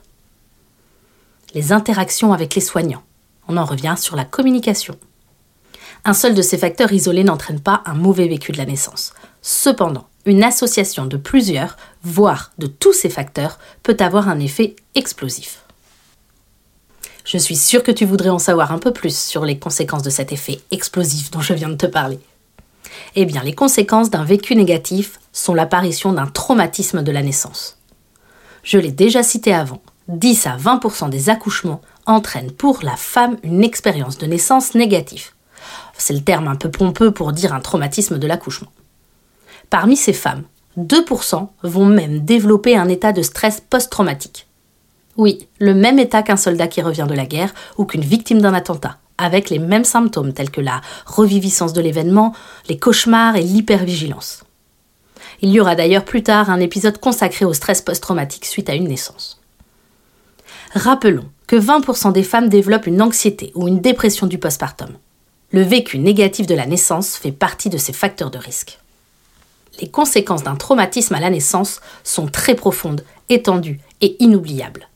Les 1.54 1.72
interactions 1.72 2.34
avec 2.34 2.54
les 2.54 2.60
soignants. 2.60 3.02
On 3.48 3.56
en 3.56 3.64
revient 3.64 3.94
sur 3.96 4.14
la 4.14 4.26
communication. 4.26 4.98
Un 6.04 6.12
seul 6.12 6.34
de 6.34 6.42
ces 6.42 6.58
facteurs 6.58 6.92
isolés 6.92 7.24
n'entraîne 7.24 7.60
pas 7.60 7.82
un 7.86 7.94
mauvais 7.94 8.28
vécu 8.28 8.52
de 8.52 8.58
la 8.58 8.66
naissance. 8.66 9.14
Cependant, 9.40 10.06
une 10.26 10.44
association 10.44 11.06
de 11.06 11.16
plusieurs, 11.16 11.78
voire 12.02 12.52
de 12.58 12.66
tous 12.66 12.92
ces 12.92 13.08
facteurs, 13.08 13.58
peut 13.82 13.96
avoir 14.00 14.28
un 14.28 14.38
effet 14.38 14.76
explosif. 14.94 15.62
Je 17.24 17.38
suis 17.38 17.56
sûre 17.56 17.82
que 17.82 17.92
tu 17.92 18.04
voudrais 18.04 18.28
en 18.28 18.38
savoir 18.38 18.70
un 18.70 18.78
peu 18.78 18.92
plus 18.92 19.16
sur 19.16 19.46
les 19.46 19.58
conséquences 19.58 20.02
de 20.02 20.10
cet 20.10 20.30
effet 20.30 20.60
explosif 20.70 21.30
dont 21.30 21.40
je 21.40 21.54
viens 21.54 21.70
de 21.70 21.74
te 21.74 21.86
parler. 21.86 22.18
Eh 23.16 23.24
bien, 23.24 23.42
les 23.42 23.54
conséquences 23.54 24.10
d'un 24.10 24.24
vécu 24.24 24.56
négatif 24.56 25.20
sont 25.32 25.54
l'apparition 25.54 26.12
d'un 26.12 26.26
traumatisme 26.26 27.02
de 27.02 27.12
la 27.12 27.22
naissance. 27.22 27.78
Je 28.64 28.78
l'ai 28.78 28.92
déjà 28.92 29.22
cité 29.22 29.52
avant, 29.52 29.80
10 30.08 30.46
à 30.46 30.56
20% 30.56 31.10
des 31.10 31.28
accouchements 31.28 31.82
entraînent 32.06 32.50
pour 32.50 32.80
la 32.82 32.96
femme 32.96 33.36
une 33.42 33.62
expérience 33.62 34.16
de 34.16 34.26
naissance 34.26 34.74
négative. 34.74 35.30
C'est 35.96 36.14
le 36.14 36.24
terme 36.24 36.48
un 36.48 36.56
peu 36.56 36.70
pompeux 36.70 37.10
pour 37.10 37.32
dire 37.32 37.52
un 37.52 37.60
traumatisme 37.60 38.18
de 38.18 38.26
l'accouchement. 38.26 38.72
Parmi 39.68 39.96
ces 39.96 40.14
femmes, 40.14 40.44
2% 40.78 41.48
vont 41.62 41.84
même 41.84 42.20
développer 42.20 42.76
un 42.76 42.88
état 42.88 43.12
de 43.12 43.22
stress 43.22 43.60
post-traumatique. 43.60 44.46
Oui, 45.16 45.46
le 45.58 45.74
même 45.74 45.98
état 45.98 46.22
qu'un 46.22 46.36
soldat 46.36 46.66
qui 46.66 46.82
revient 46.82 47.06
de 47.08 47.14
la 47.14 47.26
guerre 47.26 47.54
ou 47.76 47.84
qu'une 47.84 48.00
victime 48.00 48.40
d'un 48.40 48.54
attentat, 48.54 48.96
avec 49.18 49.50
les 49.50 49.58
mêmes 49.58 49.84
symptômes 49.84 50.32
tels 50.32 50.50
que 50.50 50.60
la 50.60 50.80
reviviscence 51.06 51.74
de 51.74 51.82
l'événement, 51.82 52.34
les 52.68 52.78
cauchemars 52.78 53.36
et 53.36 53.42
l'hypervigilance. 53.42 54.42
Il 55.42 55.50
y 55.50 55.60
aura 55.60 55.74
d'ailleurs 55.74 56.04
plus 56.04 56.22
tard 56.22 56.50
un 56.50 56.60
épisode 56.60 56.98
consacré 56.98 57.44
au 57.44 57.52
stress 57.52 57.82
post-traumatique 57.82 58.46
suite 58.46 58.70
à 58.70 58.74
une 58.74 58.88
naissance. 58.88 59.40
Rappelons 60.74 61.28
que 61.46 61.56
20% 61.56 62.12
des 62.12 62.22
femmes 62.22 62.48
développent 62.48 62.86
une 62.86 63.02
anxiété 63.02 63.52
ou 63.54 63.68
une 63.68 63.80
dépression 63.80 64.26
du 64.26 64.38
postpartum. 64.38 64.96
Le 65.52 65.62
vécu 65.62 65.98
négatif 65.98 66.46
de 66.46 66.54
la 66.54 66.66
naissance 66.66 67.16
fait 67.16 67.32
partie 67.32 67.68
de 67.68 67.78
ces 67.78 67.92
facteurs 67.92 68.30
de 68.30 68.38
risque. 68.38 68.78
Les 69.80 69.88
conséquences 69.88 70.42
d'un 70.42 70.56
traumatisme 70.56 71.14
à 71.14 71.20
la 71.20 71.30
naissance 71.30 71.80
sont 72.02 72.26
très 72.26 72.54
profondes, 72.54 73.04
étendues 73.28 73.80
et 74.00 74.16
inoubliables. 74.22 74.88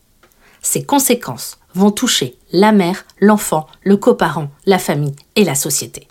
Ces 0.62 0.84
conséquences 0.84 1.58
vont 1.74 1.90
toucher 1.90 2.36
la 2.52 2.72
mère, 2.72 3.04
l'enfant, 3.20 3.66
le 3.82 3.96
coparent, 3.96 4.48
la 4.66 4.78
famille 4.78 5.14
et 5.36 5.44
la 5.44 5.54
société. 5.54 6.08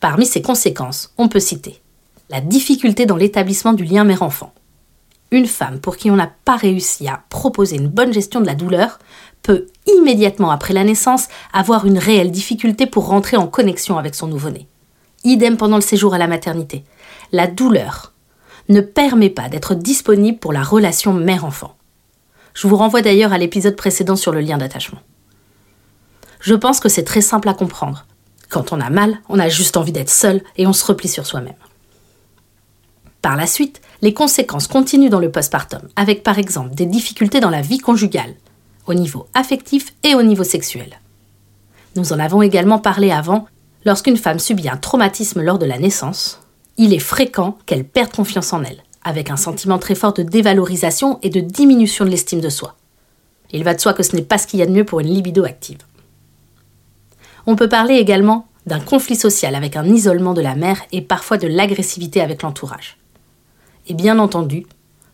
Parmi 0.00 0.26
ces 0.26 0.42
conséquences, 0.42 1.12
on 1.18 1.28
peut 1.28 1.40
citer 1.40 1.80
la 2.30 2.40
difficulté 2.40 3.06
dans 3.06 3.16
l'établissement 3.16 3.72
du 3.72 3.84
lien 3.84 4.04
mère-enfant. 4.04 4.52
Une 5.30 5.46
femme 5.46 5.80
pour 5.80 5.96
qui 5.96 6.10
on 6.10 6.16
n'a 6.16 6.30
pas 6.44 6.56
réussi 6.56 7.06
à 7.08 7.22
proposer 7.28 7.76
une 7.76 7.88
bonne 7.88 8.12
gestion 8.12 8.40
de 8.40 8.46
la 8.46 8.54
douleur 8.54 8.98
peut 9.42 9.66
immédiatement 9.86 10.50
après 10.50 10.74
la 10.74 10.84
naissance 10.84 11.28
avoir 11.52 11.86
une 11.86 11.98
réelle 11.98 12.30
difficulté 12.30 12.86
pour 12.86 13.06
rentrer 13.06 13.36
en 13.36 13.46
connexion 13.46 13.98
avec 13.98 14.14
son 14.14 14.26
nouveau-né. 14.26 14.66
Idem 15.24 15.56
pendant 15.56 15.76
le 15.76 15.82
séjour 15.82 16.14
à 16.14 16.18
la 16.18 16.28
maternité. 16.28 16.84
La 17.32 17.46
douleur 17.46 18.12
ne 18.68 18.80
permet 18.80 19.30
pas 19.30 19.48
d'être 19.48 19.74
disponible 19.74 20.38
pour 20.38 20.52
la 20.52 20.62
relation 20.62 21.12
mère-enfant. 21.12 21.76
Je 22.54 22.66
vous 22.66 22.76
renvoie 22.76 23.02
d'ailleurs 23.02 23.32
à 23.32 23.38
l'épisode 23.38 23.76
précédent 23.76 24.16
sur 24.16 24.32
le 24.32 24.40
lien 24.40 24.58
d'attachement. 24.58 25.00
Je 26.40 26.54
pense 26.54 26.80
que 26.80 26.88
c'est 26.88 27.04
très 27.04 27.20
simple 27.20 27.48
à 27.48 27.54
comprendre. 27.54 28.06
Quand 28.48 28.72
on 28.72 28.80
a 28.80 28.90
mal, 28.90 29.18
on 29.28 29.38
a 29.38 29.48
juste 29.48 29.76
envie 29.76 29.92
d'être 29.92 30.10
seul 30.10 30.42
et 30.56 30.66
on 30.66 30.72
se 30.72 30.84
replie 30.84 31.08
sur 31.08 31.26
soi-même. 31.26 31.54
Par 33.22 33.36
la 33.36 33.46
suite, 33.46 33.80
les 34.02 34.14
conséquences 34.14 34.68
continuent 34.68 35.10
dans 35.10 35.18
le 35.18 35.30
postpartum, 35.30 35.82
avec 35.96 36.22
par 36.22 36.38
exemple 36.38 36.74
des 36.74 36.86
difficultés 36.86 37.40
dans 37.40 37.50
la 37.50 37.62
vie 37.62 37.78
conjugale, 37.78 38.34
au 38.86 38.94
niveau 38.94 39.26
affectif 39.34 39.94
et 40.02 40.14
au 40.14 40.22
niveau 40.22 40.44
sexuel. 40.44 41.00
Nous 41.96 42.12
en 42.12 42.18
avons 42.18 42.42
également 42.42 42.78
parlé 42.78 43.10
avant, 43.10 43.46
lorsqu'une 43.84 44.16
femme 44.16 44.38
subit 44.38 44.68
un 44.68 44.76
traumatisme 44.76 45.42
lors 45.42 45.58
de 45.58 45.66
la 45.66 45.78
naissance, 45.78 46.40
il 46.76 46.94
est 46.94 47.00
fréquent 47.00 47.58
qu'elle 47.66 47.84
perde 47.84 48.12
confiance 48.12 48.52
en 48.52 48.62
elle 48.62 48.82
avec 49.02 49.30
un 49.30 49.36
sentiment 49.36 49.78
très 49.78 49.94
fort 49.94 50.12
de 50.12 50.22
dévalorisation 50.22 51.18
et 51.22 51.30
de 51.30 51.40
diminution 51.40 52.04
de 52.04 52.10
l'estime 52.10 52.40
de 52.40 52.50
soi. 52.50 52.76
Il 53.52 53.64
va 53.64 53.74
de 53.74 53.80
soi 53.80 53.94
que 53.94 54.02
ce 54.02 54.14
n'est 54.14 54.22
pas 54.22 54.36
ce 54.36 54.46
qu'il 54.46 54.60
y 54.60 54.62
a 54.62 54.66
de 54.66 54.72
mieux 54.72 54.84
pour 54.84 55.00
une 55.00 55.08
libido 55.08 55.44
active. 55.44 55.78
On 57.46 57.56
peut 57.56 57.70
parler 57.70 57.94
également 57.94 58.46
d'un 58.66 58.80
conflit 58.80 59.16
social 59.16 59.54
avec 59.54 59.76
un 59.76 59.86
isolement 59.86 60.34
de 60.34 60.42
la 60.42 60.54
mère 60.54 60.82
et 60.92 61.00
parfois 61.00 61.38
de 61.38 61.48
l'agressivité 61.48 62.20
avec 62.20 62.42
l'entourage. 62.42 62.97
Et 63.88 63.94
bien 63.94 64.18
entendu, 64.18 64.66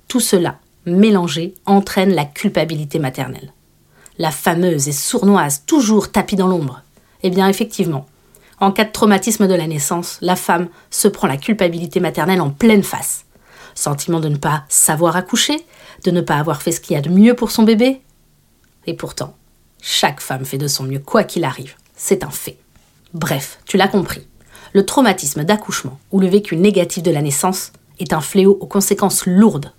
tout 0.08 0.20
cela, 0.20 0.58
mélangé, 0.84 1.54
entraîne 1.64 2.14
la 2.14 2.24
culpabilité 2.24 2.98
maternelle. 2.98 3.52
La 4.18 4.30
fameuse 4.30 4.88
et 4.88 4.92
sournoise, 4.92 5.62
toujours 5.66 6.12
tapis 6.12 6.36
dans 6.36 6.46
l'ombre. 6.46 6.82
Eh 7.22 7.30
bien 7.30 7.48
effectivement, 7.48 8.06
en 8.60 8.70
cas 8.70 8.84
de 8.84 8.92
traumatisme 8.92 9.48
de 9.48 9.54
la 9.54 9.66
naissance, 9.66 10.18
la 10.20 10.36
femme 10.36 10.68
se 10.90 11.08
prend 11.08 11.26
la 11.26 11.36
culpabilité 11.36 12.00
maternelle 12.00 12.40
en 12.40 12.50
pleine 12.50 12.82
face 12.82 13.24
sentiment 13.74 14.20
de 14.20 14.28
ne 14.28 14.36
pas 14.36 14.64
savoir 14.68 15.16
accoucher, 15.16 15.64
de 16.04 16.10
ne 16.10 16.20
pas 16.20 16.36
avoir 16.36 16.62
fait 16.62 16.72
ce 16.72 16.80
qu'il 16.80 16.94
y 16.94 16.98
a 16.98 17.02
de 17.02 17.10
mieux 17.10 17.34
pour 17.34 17.50
son 17.50 17.64
bébé. 17.64 18.00
Et 18.86 18.94
pourtant, 18.94 19.34
chaque 19.82 20.20
femme 20.20 20.44
fait 20.44 20.58
de 20.58 20.68
son 20.68 20.84
mieux 20.84 20.98
quoi 20.98 21.24
qu'il 21.24 21.44
arrive, 21.44 21.74
c'est 21.96 22.24
un 22.24 22.30
fait. 22.30 22.58
Bref, 23.12 23.58
tu 23.66 23.76
l'as 23.76 23.88
compris, 23.88 24.26
le 24.72 24.84
traumatisme 24.86 25.44
d'accouchement 25.44 25.98
ou 26.10 26.20
le 26.20 26.26
vécu 26.26 26.56
négatif 26.56 27.02
de 27.02 27.10
la 27.10 27.22
naissance 27.22 27.72
est 27.98 28.12
un 28.12 28.20
fléau 28.20 28.56
aux 28.60 28.66
conséquences 28.66 29.26
lourdes. 29.26 29.72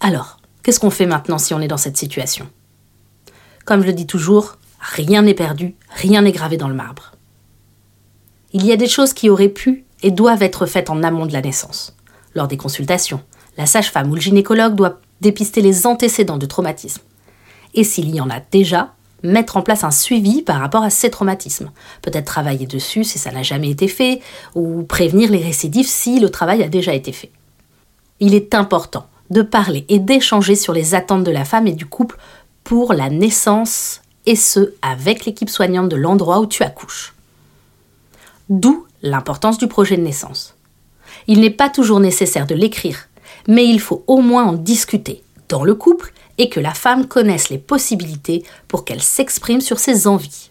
Alors, 0.00 0.40
qu'est-ce 0.62 0.80
qu'on 0.80 0.90
fait 0.90 1.06
maintenant 1.06 1.38
si 1.38 1.54
on 1.54 1.60
est 1.60 1.68
dans 1.68 1.76
cette 1.76 1.96
situation? 1.96 2.48
Comme 3.64 3.82
je 3.82 3.86
le 3.86 3.92
dis 3.92 4.06
toujours, 4.06 4.56
rien 4.80 5.22
n'est 5.22 5.34
perdu, 5.34 5.74
rien 5.90 6.22
n'est 6.22 6.32
gravé 6.32 6.56
dans 6.56 6.68
le 6.68 6.74
marbre. 6.74 7.12
Il 8.52 8.64
y 8.64 8.72
a 8.72 8.76
des 8.76 8.88
choses 8.88 9.12
qui 9.12 9.28
auraient 9.28 9.48
pu 9.48 9.84
et 10.02 10.10
doivent 10.10 10.42
être 10.42 10.66
faites 10.66 10.90
en 10.90 11.02
amont 11.02 11.26
de 11.26 11.32
la 11.32 11.42
naissance 11.42 11.94
lors 12.34 12.48
des 12.48 12.56
consultations. 12.56 13.22
La 13.56 13.66
sage-femme 13.66 14.10
ou 14.10 14.14
le 14.14 14.20
gynécologue 14.20 14.74
doit 14.74 15.00
dépister 15.20 15.60
les 15.60 15.86
antécédents 15.86 16.38
de 16.38 16.46
traumatisme. 16.46 17.02
Et 17.74 17.84
s'il 17.84 18.14
y 18.14 18.20
en 18.20 18.30
a 18.30 18.40
déjà, 18.40 18.94
mettre 19.22 19.56
en 19.56 19.62
place 19.62 19.84
un 19.84 19.90
suivi 19.90 20.42
par 20.42 20.60
rapport 20.60 20.82
à 20.82 20.90
ces 20.90 21.10
traumatismes. 21.10 21.70
Peut-être 22.02 22.26
travailler 22.26 22.66
dessus 22.66 23.04
si 23.04 23.18
ça 23.18 23.32
n'a 23.32 23.42
jamais 23.42 23.70
été 23.70 23.88
fait, 23.88 24.20
ou 24.54 24.82
prévenir 24.82 25.30
les 25.30 25.42
récidives 25.42 25.88
si 25.88 26.20
le 26.20 26.30
travail 26.30 26.62
a 26.62 26.68
déjà 26.68 26.94
été 26.94 27.12
fait. 27.12 27.30
Il 28.20 28.34
est 28.34 28.54
important 28.54 29.06
de 29.30 29.42
parler 29.42 29.84
et 29.88 29.98
d'échanger 29.98 30.54
sur 30.54 30.72
les 30.72 30.94
attentes 30.94 31.24
de 31.24 31.30
la 31.30 31.44
femme 31.44 31.66
et 31.66 31.72
du 31.72 31.86
couple 31.86 32.18
pour 32.64 32.92
la 32.92 33.10
naissance, 33.10 34.02
et 34.26 34.36
ce, 34.36 34.74
avec 34.82 35.24
l'équipe 35.24 35.50
soignante 35.50 35.88
de 35.88 35.96
l'endroit 35.96 36.40
où 36.40 36.46
tu 36.46 36.62
accouches. 36.62 37.14
D'où 38.48 38.86
l'importance 39.02 39.58
du 39.58 39.68
projet 39.68 39.96
de 39.96 40.02
naissance. 40.02 40.54
Il 41.26 41.40
n'est 41.40 41.50
pas 41.50 41.68
toujours 41.68 42.00
nécessaire 42.00 42.46
de 42.46 42.54
l'écrire, 42.54 43.08
mais 43.46 43.66
il 43.66 43.80
faut 43.80 44.04
au 44.06 44.20
moins 44.20 44.44
en 44.44 44.52
discuter 44.52 45.22
dans 45.48 45.64
le 45.64 45.74
couple 45.74 46.12
et 46.38 46.48
que 46.48 46.60
la 46.60 46.74
femme 46.74 47.06
connaisse 47.06 47.50
les 47.50 47.58
possibilités 47.58 48.44
pour 48.66 48.84
qu'elle 48.84 49.02
s'exprime 49.02 49.60
sur 49.60 49.78
ses 49.78 50.06
envies. 50.06 50.50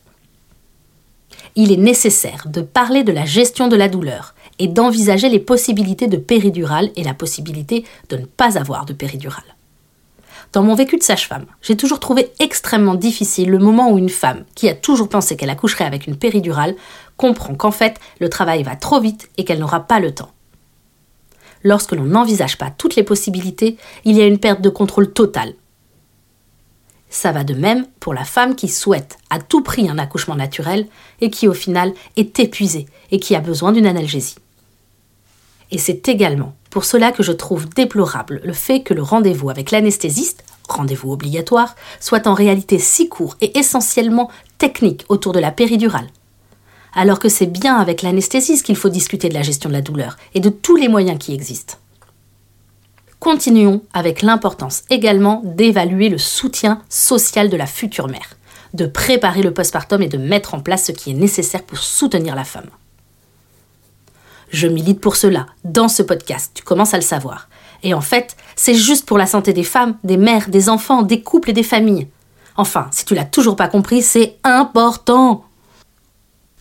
Il 1.56 1.72
est 1.72 1.78
nécessaire 1.78 2.48
de 2.48 2.62
parler 2.62 3.04
de 3.04 3.12
la 3.12 3.26
gestion 3.26 3.68
de 3.68 3.76
la 3.76 3.90
douleur 3.90 4.36
et 4.60 4.68
d'envisager 4.68 5.30
les 5.30 5.40
possibilités 5.40 6.08
de 6.08 6.18
péridurale 6.18 6.92
et 6.96 7.04
la 7.04 7.14
possibilité 7.14 7.84
de 8.10 8.18
ne 8.18 8.26
pas 8.26 8.58
avoir 8.58 8.86
de 8.86 8.94
péridurale. 8.94 9.56
Dans 10.54 10.64
mon 10.64 10.76
vécu 10.76 10.98
de 10.98 11.04
sage-femme, 11.04 11.46
j'ai 11.62 11.76
toujours 11.76 12.00
trouvé 12.00 12.32
extrêmement 12.40 12.96
difficile 12.96 13.50
le 13.50 13.58
moment 13.58 13.92
où 13.92 13.98
une 13.98 14.10
femme, 14.10 14.46
qui 14.56 14.70
a 14.70 14.76
toujours 14.76 15.10
pensé 15.10 15.36
qu'elle 15.36 15.50
accoucherait 15.50 15.84
avec 15.84 16.08
une 16.08 16.16
péridurale, 16.16 16.76
comprend 17.18 17.56
qu'en 17.56 17.72
fait 17.72 18.00
le 18.20 18.30
travail 18.30 18.64
va 18.64 18.76
trop 18.76 19.02
vite 19.02 19.30
et 19.38 19.44
qu'elle 19.44 19.60
n'aura 19.60 19.82
pas 19.82 20.00
le 20.00 20.14
temps 20.14 20.32
lorsque 21.64 21.92
l'on 21.92 22.06
n'envisage 22.06 22.58
pas 22.58 22.72
toutes 22.72 22.96
les 22.96 23.04
possibilités, 23.04 23.78
il 24.06 24.16
y 24.16 24.22
a 24.22 24.26
une 24.26 24.40
perte 24.40 24.62
de 24.62 24.70
contrôle 24.70 25.12
totale. 25.12 25.54
Ça 27.10 27.32
va 27.32 27.44
de 27.44 27.54
même 27.54 27.86
pour 28.00 28.14
la 28.14 28.26
femme 28.26 28.56
qui 28.56 28.68
souhaite 28.68 29.18
à 29.30 29.40
tout 29.40 29.62
prix 29.62 29.90
un 29.90 29.98
accouchement 29.98 30.36
naturel 30.36 30.88
et 31.22 31.30
qui 31.30 31.48
au 31.48 31.54
final 31.54 31.94
est 32.18 32.40
épuisée 32.40 32.86
et 33.12 33.20
qui 33.20 33.36
a 33.36 33.40
besoin 33.40 33.72
d'une 33.72 33.88
analgésie. 33.88 34.36
Et 35.72 35.78
c'est 35.78 36.08
également 36.10 36.54
pour 36.70 36.86
cela 36.86 37.12
que 37.12 37.24
je 37.24 37.32
trouve 37.32 37.68
déplorable 37.70 38.42
le 38.44 38.54
fait 38.54 38.82
que 38.82 38.94
le 38.94 39.02
rendez-vous 39.02 39.50
avec 39.50 39.72
l'anesthésiste, 39.72 40.44
rendez-vous 40.68 41.12
obligatoire, 41.12 41.76
soit 42.00 42.28
en 42.28 42.34
réalité 42.34 42.78
si 42.78 43.10
court 43.10 43.38
et 43.42 43.58
essentiellement 43.58 44.30
technique 44.58 45.06
autour 45.10 45.34
de 45.34 45.40
la 45.40 45.52
péridurale, 45.52 46.08
alors 46.94 47.20
que 47.20 47.30
c'est 47.30 47.48
bien 47.48 47.78
avec 47.78 48.02
l'anesthésiste 48.02 48.66
qu'il 48.66 48.76
faut 48.76 48.90
discuter 48.90 49.30
de 49.30 49.34
la 49.34 49.44
gestion 49.44 49.70
de 49.70 49.76
la 49.76 49.82
douleur 49.82 50.18
et 50.34 50.40
de 50.40 50.50
tous 50.50 50.76
les 50.76 50.88
moyens 50.88 51.20
qui 51.20 51.34
existent. 51.34 51.76
Continuons 53.20 53.82
avec 53.94 54.22
l'importance 54.22 54.84
également 54.90 55.42
d'évaluer 55.44 56.10
le 56.10 56.20
soutien 56.20 56.82
social 56.88 57.50
de 57.50 57.58
la 57.58 57.66
future 57.66 58.08
mère, 58.08 58.38
de 58.74 58.86
préparer 58.86 59.42
le 59.42 59.54
postpartum 59.54 60.02
et 60.04 60.08
de 60.08 60.20
mettre 60.20 60.54
en 60.54 60.60
place 60.60 60.86
ce 60.86 60.92
qui 60.92 61.12
est 61.12 61.16
nécessaire 61.16 61.64
pour 61.64 61.80
soutenir 61.80 62.36
la 62.36 62.44
femme. 62.44 62.70
Je 64.50 64.68
milite 64.68 65.02
pour 65.02 65.16
cela 65.16 65.48
dans 65.64 65.90
ce 65.90 66.04
podcast, 66.04 66.52
tu 66.54 66.64
commences 66.64 66.94
à 66.94 66.98
le 66.98 67.04
savoir. 67.04 67.50
Et 67.84 67.94
en 67.94 68.02
fait, 68.02 68.38
c'est 68.56 68.76
juste 68.76 69.06
pour 69.06 69.18
la 69.18 69.26
santé 69.26 69.52
des 69.52 69.64
femmes, 69.64 69.98
des 70.04 70.18
mères, 70.18 70.50
des 70.50 70.70
enfants, 70.70 71.02
des 71.02 71.22
couples 71.22 71.50
et 71.50 71.54
des 71.54 71.64
familles. 71.64 72.08
Enfin, 72.56 72.88
si 72.92 73.04
tu 73.04 73.14
l'as 73.14 73.26
toujours 73.26 73.56
pas 73.56 73.68
compris, 73.68 74.02
c'est 74.02 74.38
important. 74.44 75.44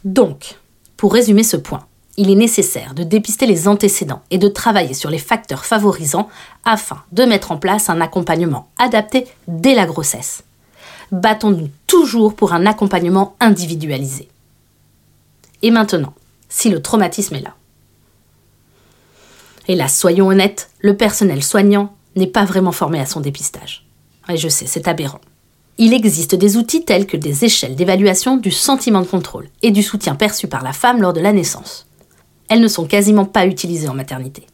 Donc, 0.05 0.57
pour 0.97 1.13
résumer 1.13 1.43
ce 1.43 1.57
point, 1.57 1.87
il 2.17 2.31
est 2.31 2.37
nécessaire 2.37 2.95
de 2.95 3.03
dépister 3.03 3.47
les 3.47 3.69
antécédents 3.69 4.23
et 4.31 4.39
de 4.39 4.49
travailler 4.49 4.95
sur 4.95 5.11
les 5.11 5.19
facteurs 5.19 5.65
favorisants 5.65 6.29
afin 6.65 7.03
de 7.13 7.25
mettre 7.25 7.53
en 7.53 7.59
place 7.59 7.91
un 7.91 8.01
accompagnement 8.01 8.69
adapté 8.79 9.27
dès 9.49 9.75
la 9.75 9.87
grossesse. 9.87 10.43
Battons-nous 11.13 11.69
toujours 11.87 12.35
pour 12.35 12.53
un 12.53 12.67
accompagnement 12.67 13.37
individualisé. 13.41 14.29
Et 15.63 15.71
maintenant, 15.71 16.15
si 16.49 16.71
le 16.71 16.83
traumatisme 16.83 17.35
est 17.35 17.43
là. 17.43 17.55
Hélas, 19.69 19.97
soyons 19.97 20.29
honnêtes, 20.29 20.71
le 20.81 20.97
personnel 20.97 21.43
soignant 21.43 21.95
n'est 22.15 22.27
pas 22.27 22.45
vraiment 22.45 22.73
formé 22.73 23.01
à 23.01 23.07
son 23.07 23.21
dépistage. 23.21 23.85
Et 24.29 24.37
je 24.37 24.49
sais, 24.49 24.67
c'est 24.67 24.89
aberrant. 24.89 25.21
Il 25.79 25.93
existe 25.93 26.35
des 26.35 26.57
outils 26.57 26.85
tels 26.85 27.07
que 27.07 27.17
des 27.17 27.45
échelles 27.45 27.77
d'évaluation 27.77 28.37
du 28.37 28.51
sentiment 28.51 29.03
de 29.03 29.07
contrôle 29.07 29.49
et 29.63 29.71
du 29.71 29.83
soutien 29.83 30.15
perçu 30.15 30.49
par 30.49 30.63
la 30.63 30.73
femme 30.73 31.03
lors 31.03 31.13
de 31.13 31.21
la 31.21 31.33
naissance. 31.33 31.86
Elles 32.49 32.61
ne 32.61 32.69
sont 32.69 32.87
quasiment 32.87 33.25
pas 33.25 33.47
utilisées 33.47 33.89
en 33.89 33.95
maternité. 33.95 34.47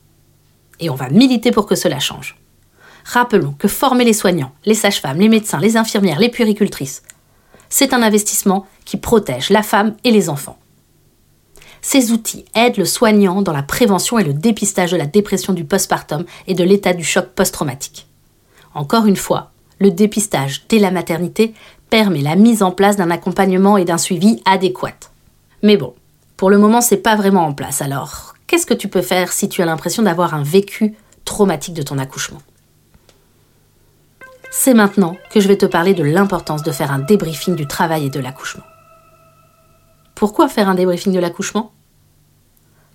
Et 0.81 0.91
on 0.91 0.95
va 0.95 1.09
militer 1.11 1.51
pour 1.51 1.67
que 1.67 1.75
cela 1.75 2.01
change. 2.01 2.37
Rappelons 3.05 3.55
que 3.59 3.69
former 3.69 4.05
les 4.05 4.13
soignants, 4.13 4.53
les 4.65 4.75
sages-femmes, 4.75 5.19
les 5.19 5.29
médecins, 5.29 5.59
les 5.59 5.77
infirmières, 5.77 6.21
les 6.21 6.29
puéricultrices, 6.29 7.03
c'est 7.73 7.95
un 7.95 8.03
investissement 8.03 8.67
qui 8.85 8.99
protège 8.99 9.49
la 9.49 9.63
femme 9.63 9.97
et 10.05 10.11
les 10.11 10.29
enfants. 10.29 10.59
Ces 11.81 12.13
outils 12.13 12.45
aident 12.55 12.77
le 12.77 12.85
soignant 12.85 13.41
dans 13.41 13.55
la 13.55 13.63
prévention 13.63 14.19
et 14.19 14.25
le 14.25 14.35
dépistage 14.35 14.93
de 14.93 14.99
la 14.99 15.07
dépression 15.07 15.55
du 15.55 15.65
postpartum 15.65 16.27
et 16.47 16.55
de 16.55 16.65
l'état 16.65 16.93
du 16.93 17.03
choc 17.03 17.29
post-traumatique. 17.35 18.07
Encore 18.75 19.07
une 19.07 19.17
fois, 19.17 19.53
le 19.81 19.91
dépistage 19.91 20.67
dès 20.69 20.79
la 20.79 20.91
maternité 20.91 21.55
permet 21.89 22.21
la 22.21 22.37
mise 22.37 22.63
en 22.63 22.73
place 22.73 22.97
d'un 22.97 23.11
accompagnement 23.11 23.79
et 23.79 23.87
d'un 23.87 23.99
suivi 23.99 24.43
adéquat. 24.45 25.11
Mais 25.63 25.79
bon, 25.79 25.95
pour 26.43 26.51
le 26.51 26.59
moment, 26.59 26.81
c'est 26.81 26.97
pas 26.97 27.15
vraiment 27.15 27.47
en 27.47 27.53
place. 27.53 27.83
Alors, 27.83 28.35
qu'est-ce 28.49 28.67
que 28.67 28.75
tu 28.75 28.89
peux 28.89 29.01
faire 29.01 29.33
si 29.33 29.49
tu 29.49 29.63
as 29.63 29.65
l'impression 29.65 30.03
d'avoir 30.03 30.35
un 30.35 30.43
vécu 30.43 30.97
traumatique 31.25 31.73
de 31.73 31.83
ton 31.83 31.99
accouchement? 31.99 32.43
C'est 34.51 34.75
maintenant 34.75 35.17
que 35.31 35.39
je 35.39 35.47
vais 35.47 35.57
te 35.57 35.67
parler 35.67 35.95
de 35.95 36.03
l'importance 36.03 36.65
de 36.65 36.73
faire 36.73 36.91
un 36.91 36.99
débriefing 36.99 37.55
du 37.55 37.69
travail 37.69 38.07
et 38.07 38.11
de 38.11 38.19
l'accouchement. 38.19 38.65
Pourquoi 40.17 40.49
faire 40.49 40.69
un 40.69 40.75
débriefing 40.75 41.13
de 41.13 41.21
l'accouchement? 41.21 41.71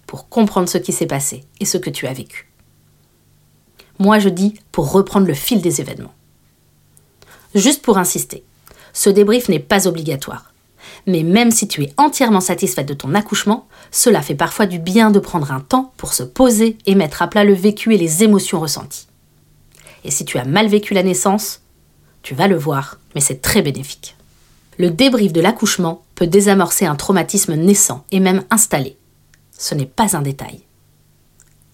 Pour 0.07 0.27
comprendre 0.27 0.67
ce 0.67 0.77
qui 0.77 0.91
s'est 0.91 1.05
passé 1.05 1.45
et 1.61 1.65
ce 1.65 1.77
que 1.77 1.89
tu 1.89 2.05
as 2.05 2.11
vécu. 2.11 2.51
Moi, 3.97 4.19
je 4.19 4.27
dis 4.27 4.55
pour 4.73 4.91
reprendre 4.91 5.25
le 5.25 5.33
fil 5.33 5.61
des 5.61 5.79
événements. 5.79 6.15
Juste 7.55 7.81
pour 7.81 7.97
insister, 7.97 8.43
ce 8.91 9.09
débrief 9.09 9.47
n'est 9.47 9.59
pas 9.59 9.87
obligatoire. 9.87 10.51
Mais 11.07 11.23
même 11.23 11.51
si 11.51 11.67
tu 11.67 11.83
es 11.83 11.93
entièrement 11.97 12.41
satisfaite 12.41 12.87
de 12.87 12.93
ton 12.93 13.15
accouchement, 13.15 13.67
cela 13.91 14.21
fait 14.21 14.35
parfois 14.35 14.67
du 14.67 14.77
bien 14.77 15.09
de 15.09 15.19
prendre 15.19 15.51
un 15.51 15.61
temps 15.61 15.93
pour 15.97 16.13
se 16.13 16.23
poser 16.23 16.77
et 16.85 16.95
mettre 16.95 17.21
à 17.21 17.27
plat 17.27 17.43
le 17.43 17.53
vécu 17.53 17.95
et 17.95 17.97
les 17.97 18.23
émotions 18.23 18.59
ressenties. 18.59 19.07
Et 20.03 20.11
si 20.11 20.25
tu 20.25 20.37
as 20.37 20.45
mal 20.45 20.67
vécu 20.67 20.93
la 20.93 21.03
naissance, 21.03 21.61
tu 22.21 22.35
vas 22.35 22.47
le 22.47 22.57
voir, 22.57 22.99
mais 23.15 23.21
c'est 23.21 23.41
très 23.41 23.61
bénéfique 23.61 24.17
le 24.77 24.89
débrief 24.89 25.33
de 25.33 25.41
l'accouchement 25.41 26.03
peut 26.15 26.27
désamorcer 26.27 26.85
un 26.85 26.95
traumatisme 26.95 27.55
naissant 27.55 28.05
et 28.11 28.19
même 28.19 28.43
installé. 28.49 28.97
Ce 29.57 29.75
n'est 29.75 29.87
pas 29.87 30.15
un 30.15 30.21
détail. 30.21 30.61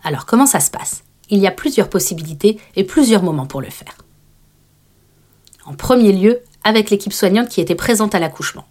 Alors 0.03 0.25
comment 0.25 0.45
ça 0.45 0.59
se 0.59 0.71
passe? 0.71 1.03
Il 1.29 1.39
y 1.39 1.47
a 1.47 1.51
plusieurs 1.51 1.89
possibilités 1.89 2.59
et 2.75 2.83
plusieurs 2.83 3.23
moments 3.23 3.45
pour 3.45 3.61
le 3.61 3.69
faire. 3.69 3.97
En 5.65 5.73
premier 5.73 6.11
lieu, 6.11 6.39
avec 6.63 6.89
l'équipe 6.89 7.13
soignante 7.13 7.49
qui 7.49 7.61
était 7.61 7.75
présente 7.75 8.15
à 8.15 8.19
l'accouchement. 8.19 8.65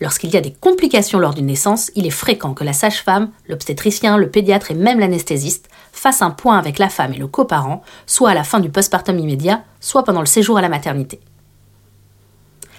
Lorsqu'il 0.00 0.30
y 0.30 0.36
a 0.36 0.42
des 0.42 0.52
complications 0.52 1.18
lors 1.18 1.32
d'une 1.32 1.46
naissance, 1.46 1.90
il 1.94 2.06
est 2.06 2.10
fréquent 2.10 2.52
que 2.52 2.64
la 2.64 2.74
sage-femme, 2.74 3.30
l'obstétricien, 3.48 4.18
le 4.18 4.30
pédiatre 4.30 4.70
et 4.70 4.74
même 4.74 5.00
l'anesthésiste 5.00 5.68
fassent 5.92 6.22
un 6.22 6.30
point 6.30 6.58
avec 6.58 6.78
la 6.78 6.90
femme 6.90 7.14
et 7.14 7.18
le 7.18 7.26
coparent, 7.26 7.82
soit 8.06 8.30
à 8.30 8.34
la 8.34 8.44
fin 8.44 8.60
du 8.60 8.68
postpartum 8.68 9.18
immédiat, 9.18 9.64
soit 9.80 10.04
pendant 10.04 10.20
le 10.20 10.26
séjour 10.26 10.58
à 10.58 10.60
la 10.60 10.68
maternité. 10.68 11.18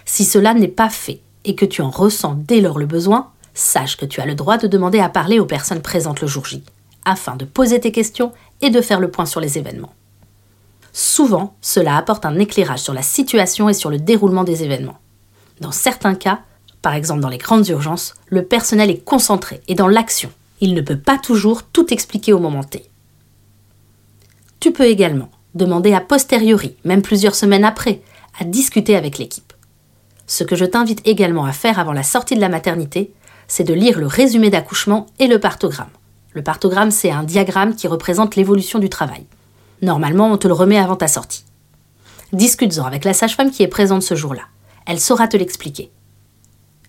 Si 0.05 0.25
cela 0.25 0.53
n'est 0.53 0.67
pas 0.67 0.89
fait 0.89 1.21
et 1.43 1.55
que 1.55 1.65
tu 1.65 1.81
en 1.81 1.89
ressens 1.89 2.35
dès 2.37 2.61
lors 2.61 2.77
le 2.77 2.85
besoin, 2.85 3.31
sache 3.55 3.97
que 3.97 4.05
tu 4.05 4.21
as 4.21 4.25
le 4.25 4.35
droit 4.35 4.57
de 4.57 4.67
demander 4.67 4.99
à 4.99 5.09
parler 5.09 5.39
aux 5.39 5.45
personnes 5.45 5.81
présentes 5.81 6.21
le 6.21 6.27
jour 6.27 6.45
J, 6.45 6.63
afin 7.03 7.35
de 7.35 7.45
poser 7.45 7.79
tes 7.79 7.91
questions 7.91 8.31
et 8.61 8.69
de 8.69 8.81
faire 8.81 8.99
le 8.99 9.09
point 9.09 9.25
sur 9.25 9.41
les 9.41 9.57
événements. 9.57 9.93
Souvent, 10.93 11.55
cela 11.61 11.97
apporte 11.97 12.25
un 12.25 12.37
éclairage 12.39 12.79
sur 12.79 12.93
la 12.93 13.01
situation 13.01 13.69
et 13.69 13.73
sur 13.73 13.89
le 13.89 13.99
déroulement 13.99 14.43
des 14.43 14.63
événements. 14.63 14.99
Dans 15.61 15.71
certains 15.71 16.15
cas, 16.15 16.41
par 16.81 16.93
exemple 16.93 17.21
dans 17.21 17.29
les 17.29 17.37
grandes 17.37 17.67
urgences, 17.67 18.13
le 18.27 18.45
personnel 18.45 18.89
est 18.89 19.03
concentré 19.03 19.61
et 19.67 19.75
dans 19.75 19.87
l'action. 19.87 20.31
Il 20.61 20.73
ne 20.73 20.81
peut 20.81 20.97
pas 20.97 21.17
toujours 21.17 21.63
tout 21.63 21.93
expliquer 21.93 22.33
au 22.33 22.39
moment 22.39 22.63
T. 22.63 22.89
Tu 24.59 24.71
peux 24.71 24.85
également 24.85 25.29
demander 25.53 25.93
a 25.93 26.01
posteriori, 26.01 26.75
même 26.83 27.01
plusieurs 27.01 27.35
semaines 27.35 27.65
après, 27.65 28.01
à 28.39 28.43
discuter 28.43 28.95
avec 28.95 29.17
l'équipe. 29.17 29.53
Ce 30.27 30.43
que 30.43 30.55
je 30.55 30.65
t'invite 30.65 31.01
également 31.07 31.45
à 31.45 31.51
faire 31.51 31.79
avant 31.79 31.93
la 31.93 32.03
sortie 32.03 32.35
de 32.35 32.41
la 32.41 32.49
maternité, 32.49 33.13
c'est 33.47 33.63
de 33.63 33.73
lire 33.73 33.99
le 33.99 34.07
résumé 34.07 34.49
d'accouchement 34.49 35.07
et 35.19 35.27
le 35.27 35.39
partogramme. 35.39 35.89
Le 36.33 36.43
partogramme, 36.43 36.91
c'est 36.91 37.11
un 37.11 37.23
diagramme 37.23 37.75
qui 37.75 37.87
représente 37.87 38.35
l'évolution 38.35 38.77
du 38.77 38.89
travail. 38.89 39.25
Normalement, 39.81 40.31
on 40.31 40.37
te 40.37 40.47
le 40.47 40.53
remet 40.53 40.77
avant 40.77 40.95
ta 40.95 41.07
sortie. 41.07 41.45
Discute-en 42.33 42.85
avec 42.85 43.05
la 43.05 43.13
sage-femme 43.13 43.51
qui 43.51 43.63
est 43.63 43.67
présente 43.67 44.03
ce 44.03 44.15
jour-là. 44.15 44.43
Elle 44.85 44.99
saura 44.99 45.27
te 45.27 45.37
l'expliquer. 45.37 45.91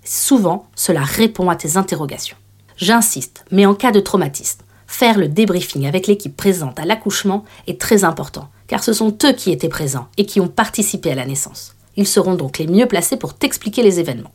Souvent, 0.09 0.66
cela 0.75 1.03
répond 1.03 1.51
à 1.51 1.57
tes 1.57 1.77
interrogations. 1.77 2.38
J'insiste, 2.79 3.44
mais 3.51 3.66
en 3.66 3.75
cas 3.75 3.90
de 3.90 4.01
traumatisme, 4.01 4.62
faire 4.87 5.18
le 5.18 5.29
débriefing 5.29 5.87
avec 5.87 6.07
l'équipe 6.07 6.35
présente 6.35 6.81
à 6.81 6.87
l'accouchement 6.87 7.44
est 7.66 7.79
très 7.79 8.05
important, 8.05 8.49
car 8.68 8.83
ce 8.83 8.94
sont 8.94 9.14
eux 9.25 9.33
qui 9.35 9.53
étaient 9.53 9.68
présents 9.68 10.09
et 10.16 10.25
qui 10.25 10.40
ont 10.40 10.49
participé 10.49 11.12
à 11.12 11.14
la 11.14 11.27
naissance. 11.27 11.75
Ils 11.97 12.07
seront 12.07 12.37
donc 12.37 12.57
les 12.57 12.66
mieux 12.66 12.87
placés 12.87 13.18
pour 13.18 13.35
t'expliquer 13.35 13.83
les 13.83 14.01
événements. 14.01 14.33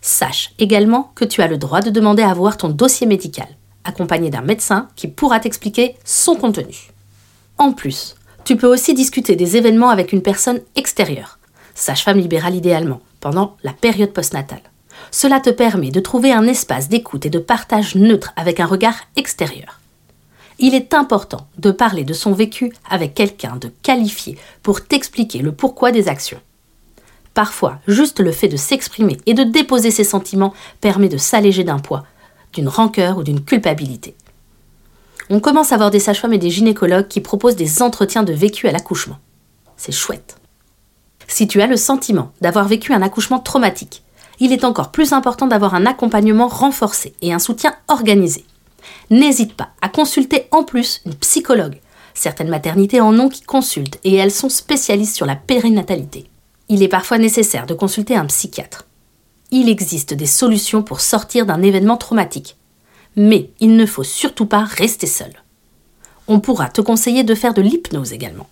Sache 0.00 0.54
également 0.58 1.12
que 1.14 1.24
tu 1.24 1.40
as 1.40 1.46
le 1.46 1.56
droit 1.56 1.80
de 1.80 1.90
demander 1.90 2.24
à 2.24 2.34
voir 2.34 2.56
ton 2.56 2.68
dossier 2.68 3.06
médical, 3.06 3.46
accompagné 3.84 4.28
d'un 4.28 4.42
médecin 4.42 4.88
qui 4.96 5.06
pourra 5.06 5.38
t'expliquer 5.38 5.94
son 6.04 6.34
contenu. 6.34 6.90
En 7.58 7.70
plus, 7.70 8.16
tu 8.42 8.56
peux 8.56 8.66
aussi 8.66 8.92
discuter 8.92 9.36
des 9.36 9.56
événements 9.56 9.90
avec 9.90 10.12
une 10.12 10.22
personne 10.22 10.62
extérieure, 10.74 11.38
sage-femme 11.76 12.18
libérale 12.18 12.56
idéalement, 12.56 13.02
pendant 13.20 13.56
la 13.62 13.72
période 13.72 14.12
postnatale. 14.12 14.62
Cela 15.10 15.40
te 15.40 15.50
permet 15.50 15.90
de 15.90 16.00
trouver 16.00 16.32
un 16.32 16.46
espace 16.46 16.88
d'écoute 16.88 17.26
et 17.26 17.30
de 17.30 17.38
partage 17.38 17.94
neutre 17.94 18.32
avec 18.36 18.60
un 18.60 18.66
regard 18.66 18.96
extérieur 19.16 19.80
il 20.60 20.74
est 20.74 20.94
important 20.94 21.48
de 21.58 21.70
parler 21.70 22.04
de 22.04 22.12
son 22.12 22.32
vécu 22.32 22.72
avec 22.88 23.14
quelqu'un 23.14 23.56
de 23.56 23.72
qualifié 23.82 24.36
pour 24.62 24.84
t'expliquer 24.84 25.38
le 25.38 25.52
pourquoi 25.52 25.90
des 25.90 26.08
actions. 26.08 26.40
Parfois, 27.32 27.78
juste 27.88 28.20
le 28.20 28.32
fait 28.32 28.48
de 28.48 28.56
s'exprimer 28.56 29.16
et 29.24 29.34
de 29.34 29.42
déposer 29.42 29.90
ses 29.90 30.04
sentiments 30.04 30.52
permet 30.80 31.08
de 31.08 31.16
s'alléger 31.16 31.64
d'un 31.64 31.78
poids, 31.78 32.04
d'une 32.52 32.68
rancœur 32.68 33.16
ou 33.16 33.22
d'une 33.22 33.42
culpabilité. 33.42 34.14
On 35.30 35.40
commence 35.40 35.72
à 35.72 35.76
voir 35.76 35.90
des 35.90 36.00
sages-femmes 36.00 36.34
et 36.34 36.38
des 36.38 36.50
gynécologues 36.50 37.08
qui 37.08 37.20
proposent 37.20 37.56
des 37.56 37.82
entretiens 37.82 38.24
de 38.24 38.32
vécu 38.32 38.68
à 38.68 38.72
l'accouchement. 38.72 39.18
C'est 39.76 39.92
chouette. 39.92 40.39
Si 41.30 41.48
tu 41.48 41.62
as 41.62 41.66
le 41.66 41.78
sentiment 41.78 42.32
d'avoir 42.42 42.68
vécu 42.68 42.92
un 42.92 43.00
accouchement 43.00 43.38
traumatique, 43.38 44.02
il 44.38 44.52
est 44.52 44.64
encore 44.64 44.90
plus 44.90 45.14
important 45.14 45.46
d'avoir 45.46 45.74
un 45.74 45.86
accompagnement 45.86 46.48
renforcé 46.48 47.14
et 47.22 47.32
un 47.32 47.38
soutien 47.38 47.74
organisé 47.88 48.44
n'hésite 49.10 49.54
pas 49.54 49.70
à 49.80 49.88
consulter 49.88 50.46
en 50.50 50.62
plus 50.62 51.02
une 51.06 51.14
psychologue. 51.14 51.80
Certaines 52.14 52.48
maternités 52.48 53.00
en 53.00 53.18
ont 53.18 53.28
qui 53.28 53.42
consultent 53.42 53.98
et 54.04 54.14
elles 54.14 54.32
sont 54.32 54.48
spécialistes 54.48 55.16
sur 55.16 55.26
la 55.26 55.36
périnatalité. 55.36 56.26
Il 56.68 56.82
est 56.82 56.88
parfois 56.88 57.18
nécessaire 57.18 57.66
de 57.66 57.74
consulter 57.74 58.16
un 58.16 58.26
psychiatre. 58.26 58.86
Il 59.50 59.68
existe 59.68 60.14
des 60.14 60.26
solutions 60.26 60.82
pour 60.82 61.00
sortir 61.00 61.46
d'un 61.46 61.62
événement 61.62 61.96
traumatique. 61.96 62.56
Mais 63.16 63.50
il 63.58 63.74
ne 63.74 63.86
faut 63.86 64.04
surtout 64.04 64.46
pas 64.46 64.62
rester 64.62 65.08
seul. 65.08 65.32
On 66.28 66.38
pourra 66.38 66.68
te 66.68 66.80
conseiller 66.80 67.24
de 67.24 67.34
faire 67.34 67.54
de 67.54 67.62
l'hypnose 67.62 68.12
également. 68.12 68.48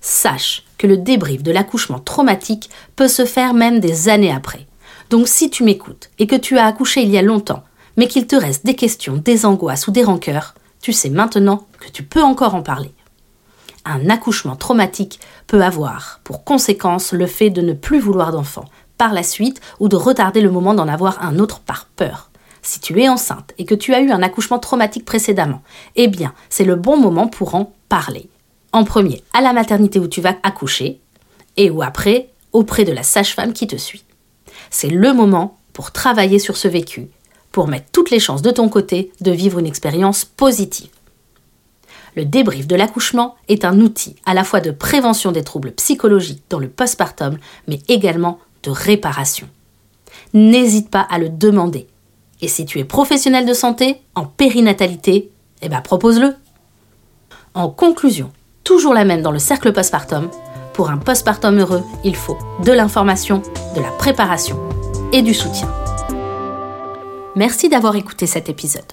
Sache 0.00 0.64
que 0.78 0.86
le 0.86 0.96
débrief 0.96 1.42
de 1.42 1.52
l'accouchement 1.52 1.98
traumatique 1.98 2.70
peut 2.96 3.08
se 3.08 3.24
faire 3.24 3.54
même 3.54 3.80
des 3.80 4.08
années 4.08 4.32
après. 4.32 4.66
Donc 5.10 5.28
si 5.28 5.50
tu 5.50 5.64
m'écoutes 5.64 6.10
et 6.18 6.26
que 6.26 6.36
tu 6.36 6.58
as 6.58 6.66
accouché 6.66 7.02
il 7.02 7.10
y 7.10 7.18
a 7.18 7.22
longtemps 7.22 7.64
mais 7.98 8.06
qu'il 8.06 8.28
te 8.28 8.36
reste 8.36 8.64
des 8.64 8.76
questions, 8.76 9.16
des 9.16 9.44
angoisses 9.44 9.88
ou 9.88 9.90
des 9.90 10.04
rancœurs, 10.04 10.54
tu 10.80 10.92
sais 10.92 11.10
maintenant 11.10 11.66
que 11.80 11.90
tu 11.90 12.04
peux 12.04 12.22
encore 12.22 12.54
en 12.54 12.62
parler. 12.62 12.92
Un 13.84 14.08
accouchement 14.08 14.54
traumatique 14.54 15.18
peut 15.48 15.62
avoir 15.62 16.20
pour 16.22 16.44
conséquence 16.44 17.12
le 17.12 17.26
fait 17.26 17.50
de 17.50 17.60
ne 17.60 17.72
plus 17.72 17.98
vouloir 17.98 18.30
d'enfant 18.30 18.66
par 18.98 19.12
la 19.12 19.24
suite 19.24 19.60
ou 19.80 19.88
de 19.88 19.96
retarder 19.96 20.40
le 20.40 20.50
moment 20.50 20.74
d'en 20.74 20.86
avoir 20.86 21.24
un 21.24 21.40
autre 21.40 21.58
par 21.58 21.86
peur. 21.86 22.30
Si 22.62 22.80
tu 22.80 23.00
es 23.00 23.08
enceinte 23.08 23.52
et 23.58 23.64
que 23.64 23.74
tu 23.74 23.94
as 23.94 24.00
eu 24.00 24.10
un 24.10 24.22
accouchement 24.22 24.58
traumatique 24.58 25.04
précédemment, 25.04 25.62
eh 25.96 26.06
bien, 26.06 26.34
c'est 26.50 26.64
le 26.64 26.76
bon 26.76 26.96
moment 26.96 27.26
pour 27.26 27.54
en 27.56 27.72
parler. 27.88 28.28
En 28.78 28.84
premier, 28.84 29.24
à 29.32 29.40
la 29.40 29.52
maternité 29.52 29.98
où 29.98 30.06
tu 30.06 30.20
vas 30.20 30.36
accoucher, 30.44 31.00
et 31.56 31.68
ou 31.68 31.82
après, 31.82 32.28
auprès 32.52 32.84
de 32.84 32.92
la 32.92 33.02
sage-femme 33.02 33.52
qui 33.52 33.66
te 33.66 33.74
suit. 33.74 34.04
C'est 34.70 34.88
le 34.88 35.12
moment 35.12 35.58
pour 35.72 35.90
travailler 35.90 36.38
sur 36.38 36.56
ce 36.56 36.68
vécu, 36.68 37.08
pour 37.50 37.66
mettre 37.66 37.90
toutes 37.90 38.12
les 38.12 38.20
chances 38.20 38.40
de 38.40 38.52
ton 38.52 38.68
côté 38.68 39.10
de 39.20 39.32
vivre 39.32 39.58
une 39.58 39.66
expérience 39.66 40.24
positive. 40.24 40.90
Le 42.14 42.24
débrief 42.24 42.68
de 42.68 42.76
l'accouchement 42.76 43.34
est 43.48 43.64
un 43.64 43.80
outil 43.80 44.14
à 44.24 44.32
la 44.32 44.44
fois 44.44 44.60
de 44.60 44.70
prévention 44.70 45.32
des 45.32 45.42
troubles 45.42 45.72
psychologiques 45.72 46.44
dans 46.48 46.60
le 46.60 46.68
postpartum, 46.68 47.36
mais 47.66 47.80
également 47.88 48.38
de 48.62 48.70
réparation. 48.70 49.48
N'hésite 50.34 50.88
pas 50.88 51.04
à 51.10 51.18
le 51.18 51.30
demander. 51.30 51.88
Et 52.42 52.46
si 52.46 52.64
tu 52.64 52.78
es 52.78 52.84
professionnel 52.84 53.44
de 53.44 53.54
santé, 53.54 54.00
en 54.14 54.24
périnatalité, 54.24 55.32
eh 55.62 55.68
ben 55.68 55.80
propose-le. 55.80 56.36
En 57.54 57.70
conclusion, 57.70 58.30
toujours 58.68 58.92
la 58.92 59.06
même 59.06 59.22
dans 59.22 59.32
le 59.32 59.38
cercle 59.38 59.72
postpartum, 59.72 60.28
pour 60.74 60.90
un 60.90 60.98
postpartum 60.98 61.58
heureux, 61.58 61.82
il 62.04 62.14
faut 62.14 62.36
de 62.62 62.70
l'information, 62.70 63.42
de 63.74 63.80
la 63.80 63.90
préparation 63.92 64.58
et 65.10 65.22
du 65.22 65.32
soutien. 65.32 65.72
Merci 67.34 67.70
d'avoir 67.70 67.96
écouté 67.96 68.26
cet 68.26 68.50
épisode. 68.50 68.92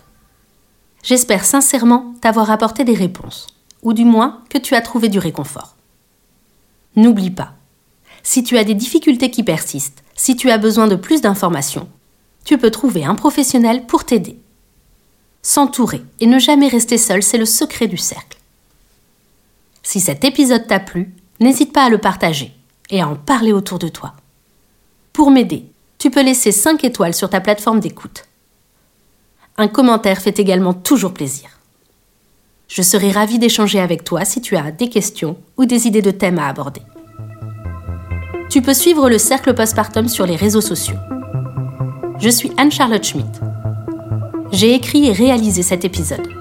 J'espère 1.03 1.43
sincèrement 1.43 2.13
t'avoir 2.21 2.51
apporté 2.51 2.85
des 2.85 2.93
réponses, 2.93 3.47
ou 3.83 3.91
du 3.91 4.05
moins 4.05 4.39
que 4.49 4.57
tu 4.57 4.75
as 4.75 4.81
trouvé 4.81 5.09
du 5.09 5.19
réconfort. 5.19 5.75
N'oublie 6.95 7.31
pas, 7.31 7.51
si 8.23 8.45
tu 8.45 8.57
as 8.57 8.63
des 8.63 8.75
difficultés 8.75 9.29
qui 9.29 9.43
persistent, 9.43 10.05
si 10.15 10.37
tu 10.37 10.51
as 10.51 10.57
besoin 10.57 10.87
de 10.87 10.95
plus 10.95 11.19
d'informations, 11.19 11.89
tu 12.45 12.57
peux 12.57 12.71
trouver 12.71 13.03
un 13.03 13.15
professionnel 13.15 13.85
pour 13.87 14.05
t'aider. 14.05 14.39
S'entourer 15.41 16.01
et 16.21 16.27
ne 16.27 16.39
jamais 16.39 16.69
rester 16.69 16.97
seul, 16.97 17.21
c'est 17.21 17.37
le 17.37 17.45
secret 17.45 17.87
du 17.87 17.97
cercle. 17.97 18.34
Si 19.85 19.99
cet 19.99 20.23
épisode 20.23 20.65
t'a 20.65 20.79
plu, 20.79 21.13
n'hésite 21.39 21.71
pas 21.71 21.85
à 21.85 21.89
le 21.89 21.99
partager 21.99 22.51
et 22.89 23.01
à 23.01 23.07
en 23.07 23.15
parler 23.15 23.53
autour 23.53 23.77
de 23.77 23.87
toi. 23.87 24.13
Pour 25.13 25.29
m'aider, 25.29 25.67
tu 25.99 26.09
peux 26.09 26.23
laisser 26.23 26.51
5 26.51 26.83
étoiles 26.83 27.13
sur 27.13 27.29
ta 27.29 27.39
plateforme 27.39 27.79
d'écoute. 27.79 28.25
Un 29.57 29.67
commentaire 29.67 30.17
fait 30.17 30.39
également 30.39 30.73
toujours 30.73 31.13
plaisir. 31.13 31.49
Je 32.67 32.81
serai 32.81 33.11
ravie 33.11 33.37
d'échanger 33.37 33.79
avec 33.79 34.03
toi 34.03 34.25
si 34.25 34.41
tu 34.41 34.57
as 34.57 34.71
des 34.71 34.89
questions 34.89 35.37
ou 35.55 35.65
des 35.65 35.85
idées 35.85 36.01
de 36.01 36.11
thèmes 36.11 36.39
à 36.39 36.47
aborder. 36.47 36.81
Tu 38.49 38.63
peux 38.63 38.73
suivre 38.73 39.07
le 39.07 39.19
cercle 39.19 39.53
postpartum 39.53 40.07
sur 40.09 40.25
les 40.25 40.35
réseaux 40.35 40.61
sociaux. 40.61 40.97
Je 42.17 42.29
suis 42.29 42.51
Anne-Charlotte 42.57 43.03
Schmidt. 43.03 43.39
J'ai 44.51 44.73
écrit 44.73 45.05
et 45.05 45.11
réalisé 45.11 45.61
cet 45.61 45.85
épisode. 45.85 46.34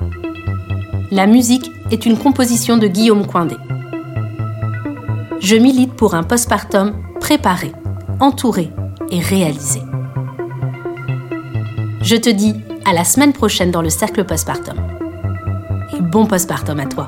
La 1.15 1.29
musique 1.29 1.71
est 1.93 2.07
une 2.07 2.19
composition 2.19 2.77
de 2.77 2.89
Guillaume 2.89 3.25
Coindé. 3.25 3.55
Je 5.39 5.55
milite 5.55 5.93
pour 5.95 6.17
un 6.17 6.25
postpartum 6.25 6.93
préparé, 7.21 7.71
entouré 8.19 8.73
et 9.13 9.21
réalisé. 9.21 9.81
Je 12.03 12.17
te 12.17 12.29
dis 12.31 12.57
à 12.85 12.93
la 12.93 13.05
semaine 13.05 13.33
prochaine 13.33 13.71
dans 13.71 13.81
le 13.81 13.91
cercle 13.91 14.25
postpartum. 14.25 14.75
Et 15.97 16.01
bon 16.01 16.27
postpartum 16.27 16.81
à 16.81 16.87
toi. 16.87 17.07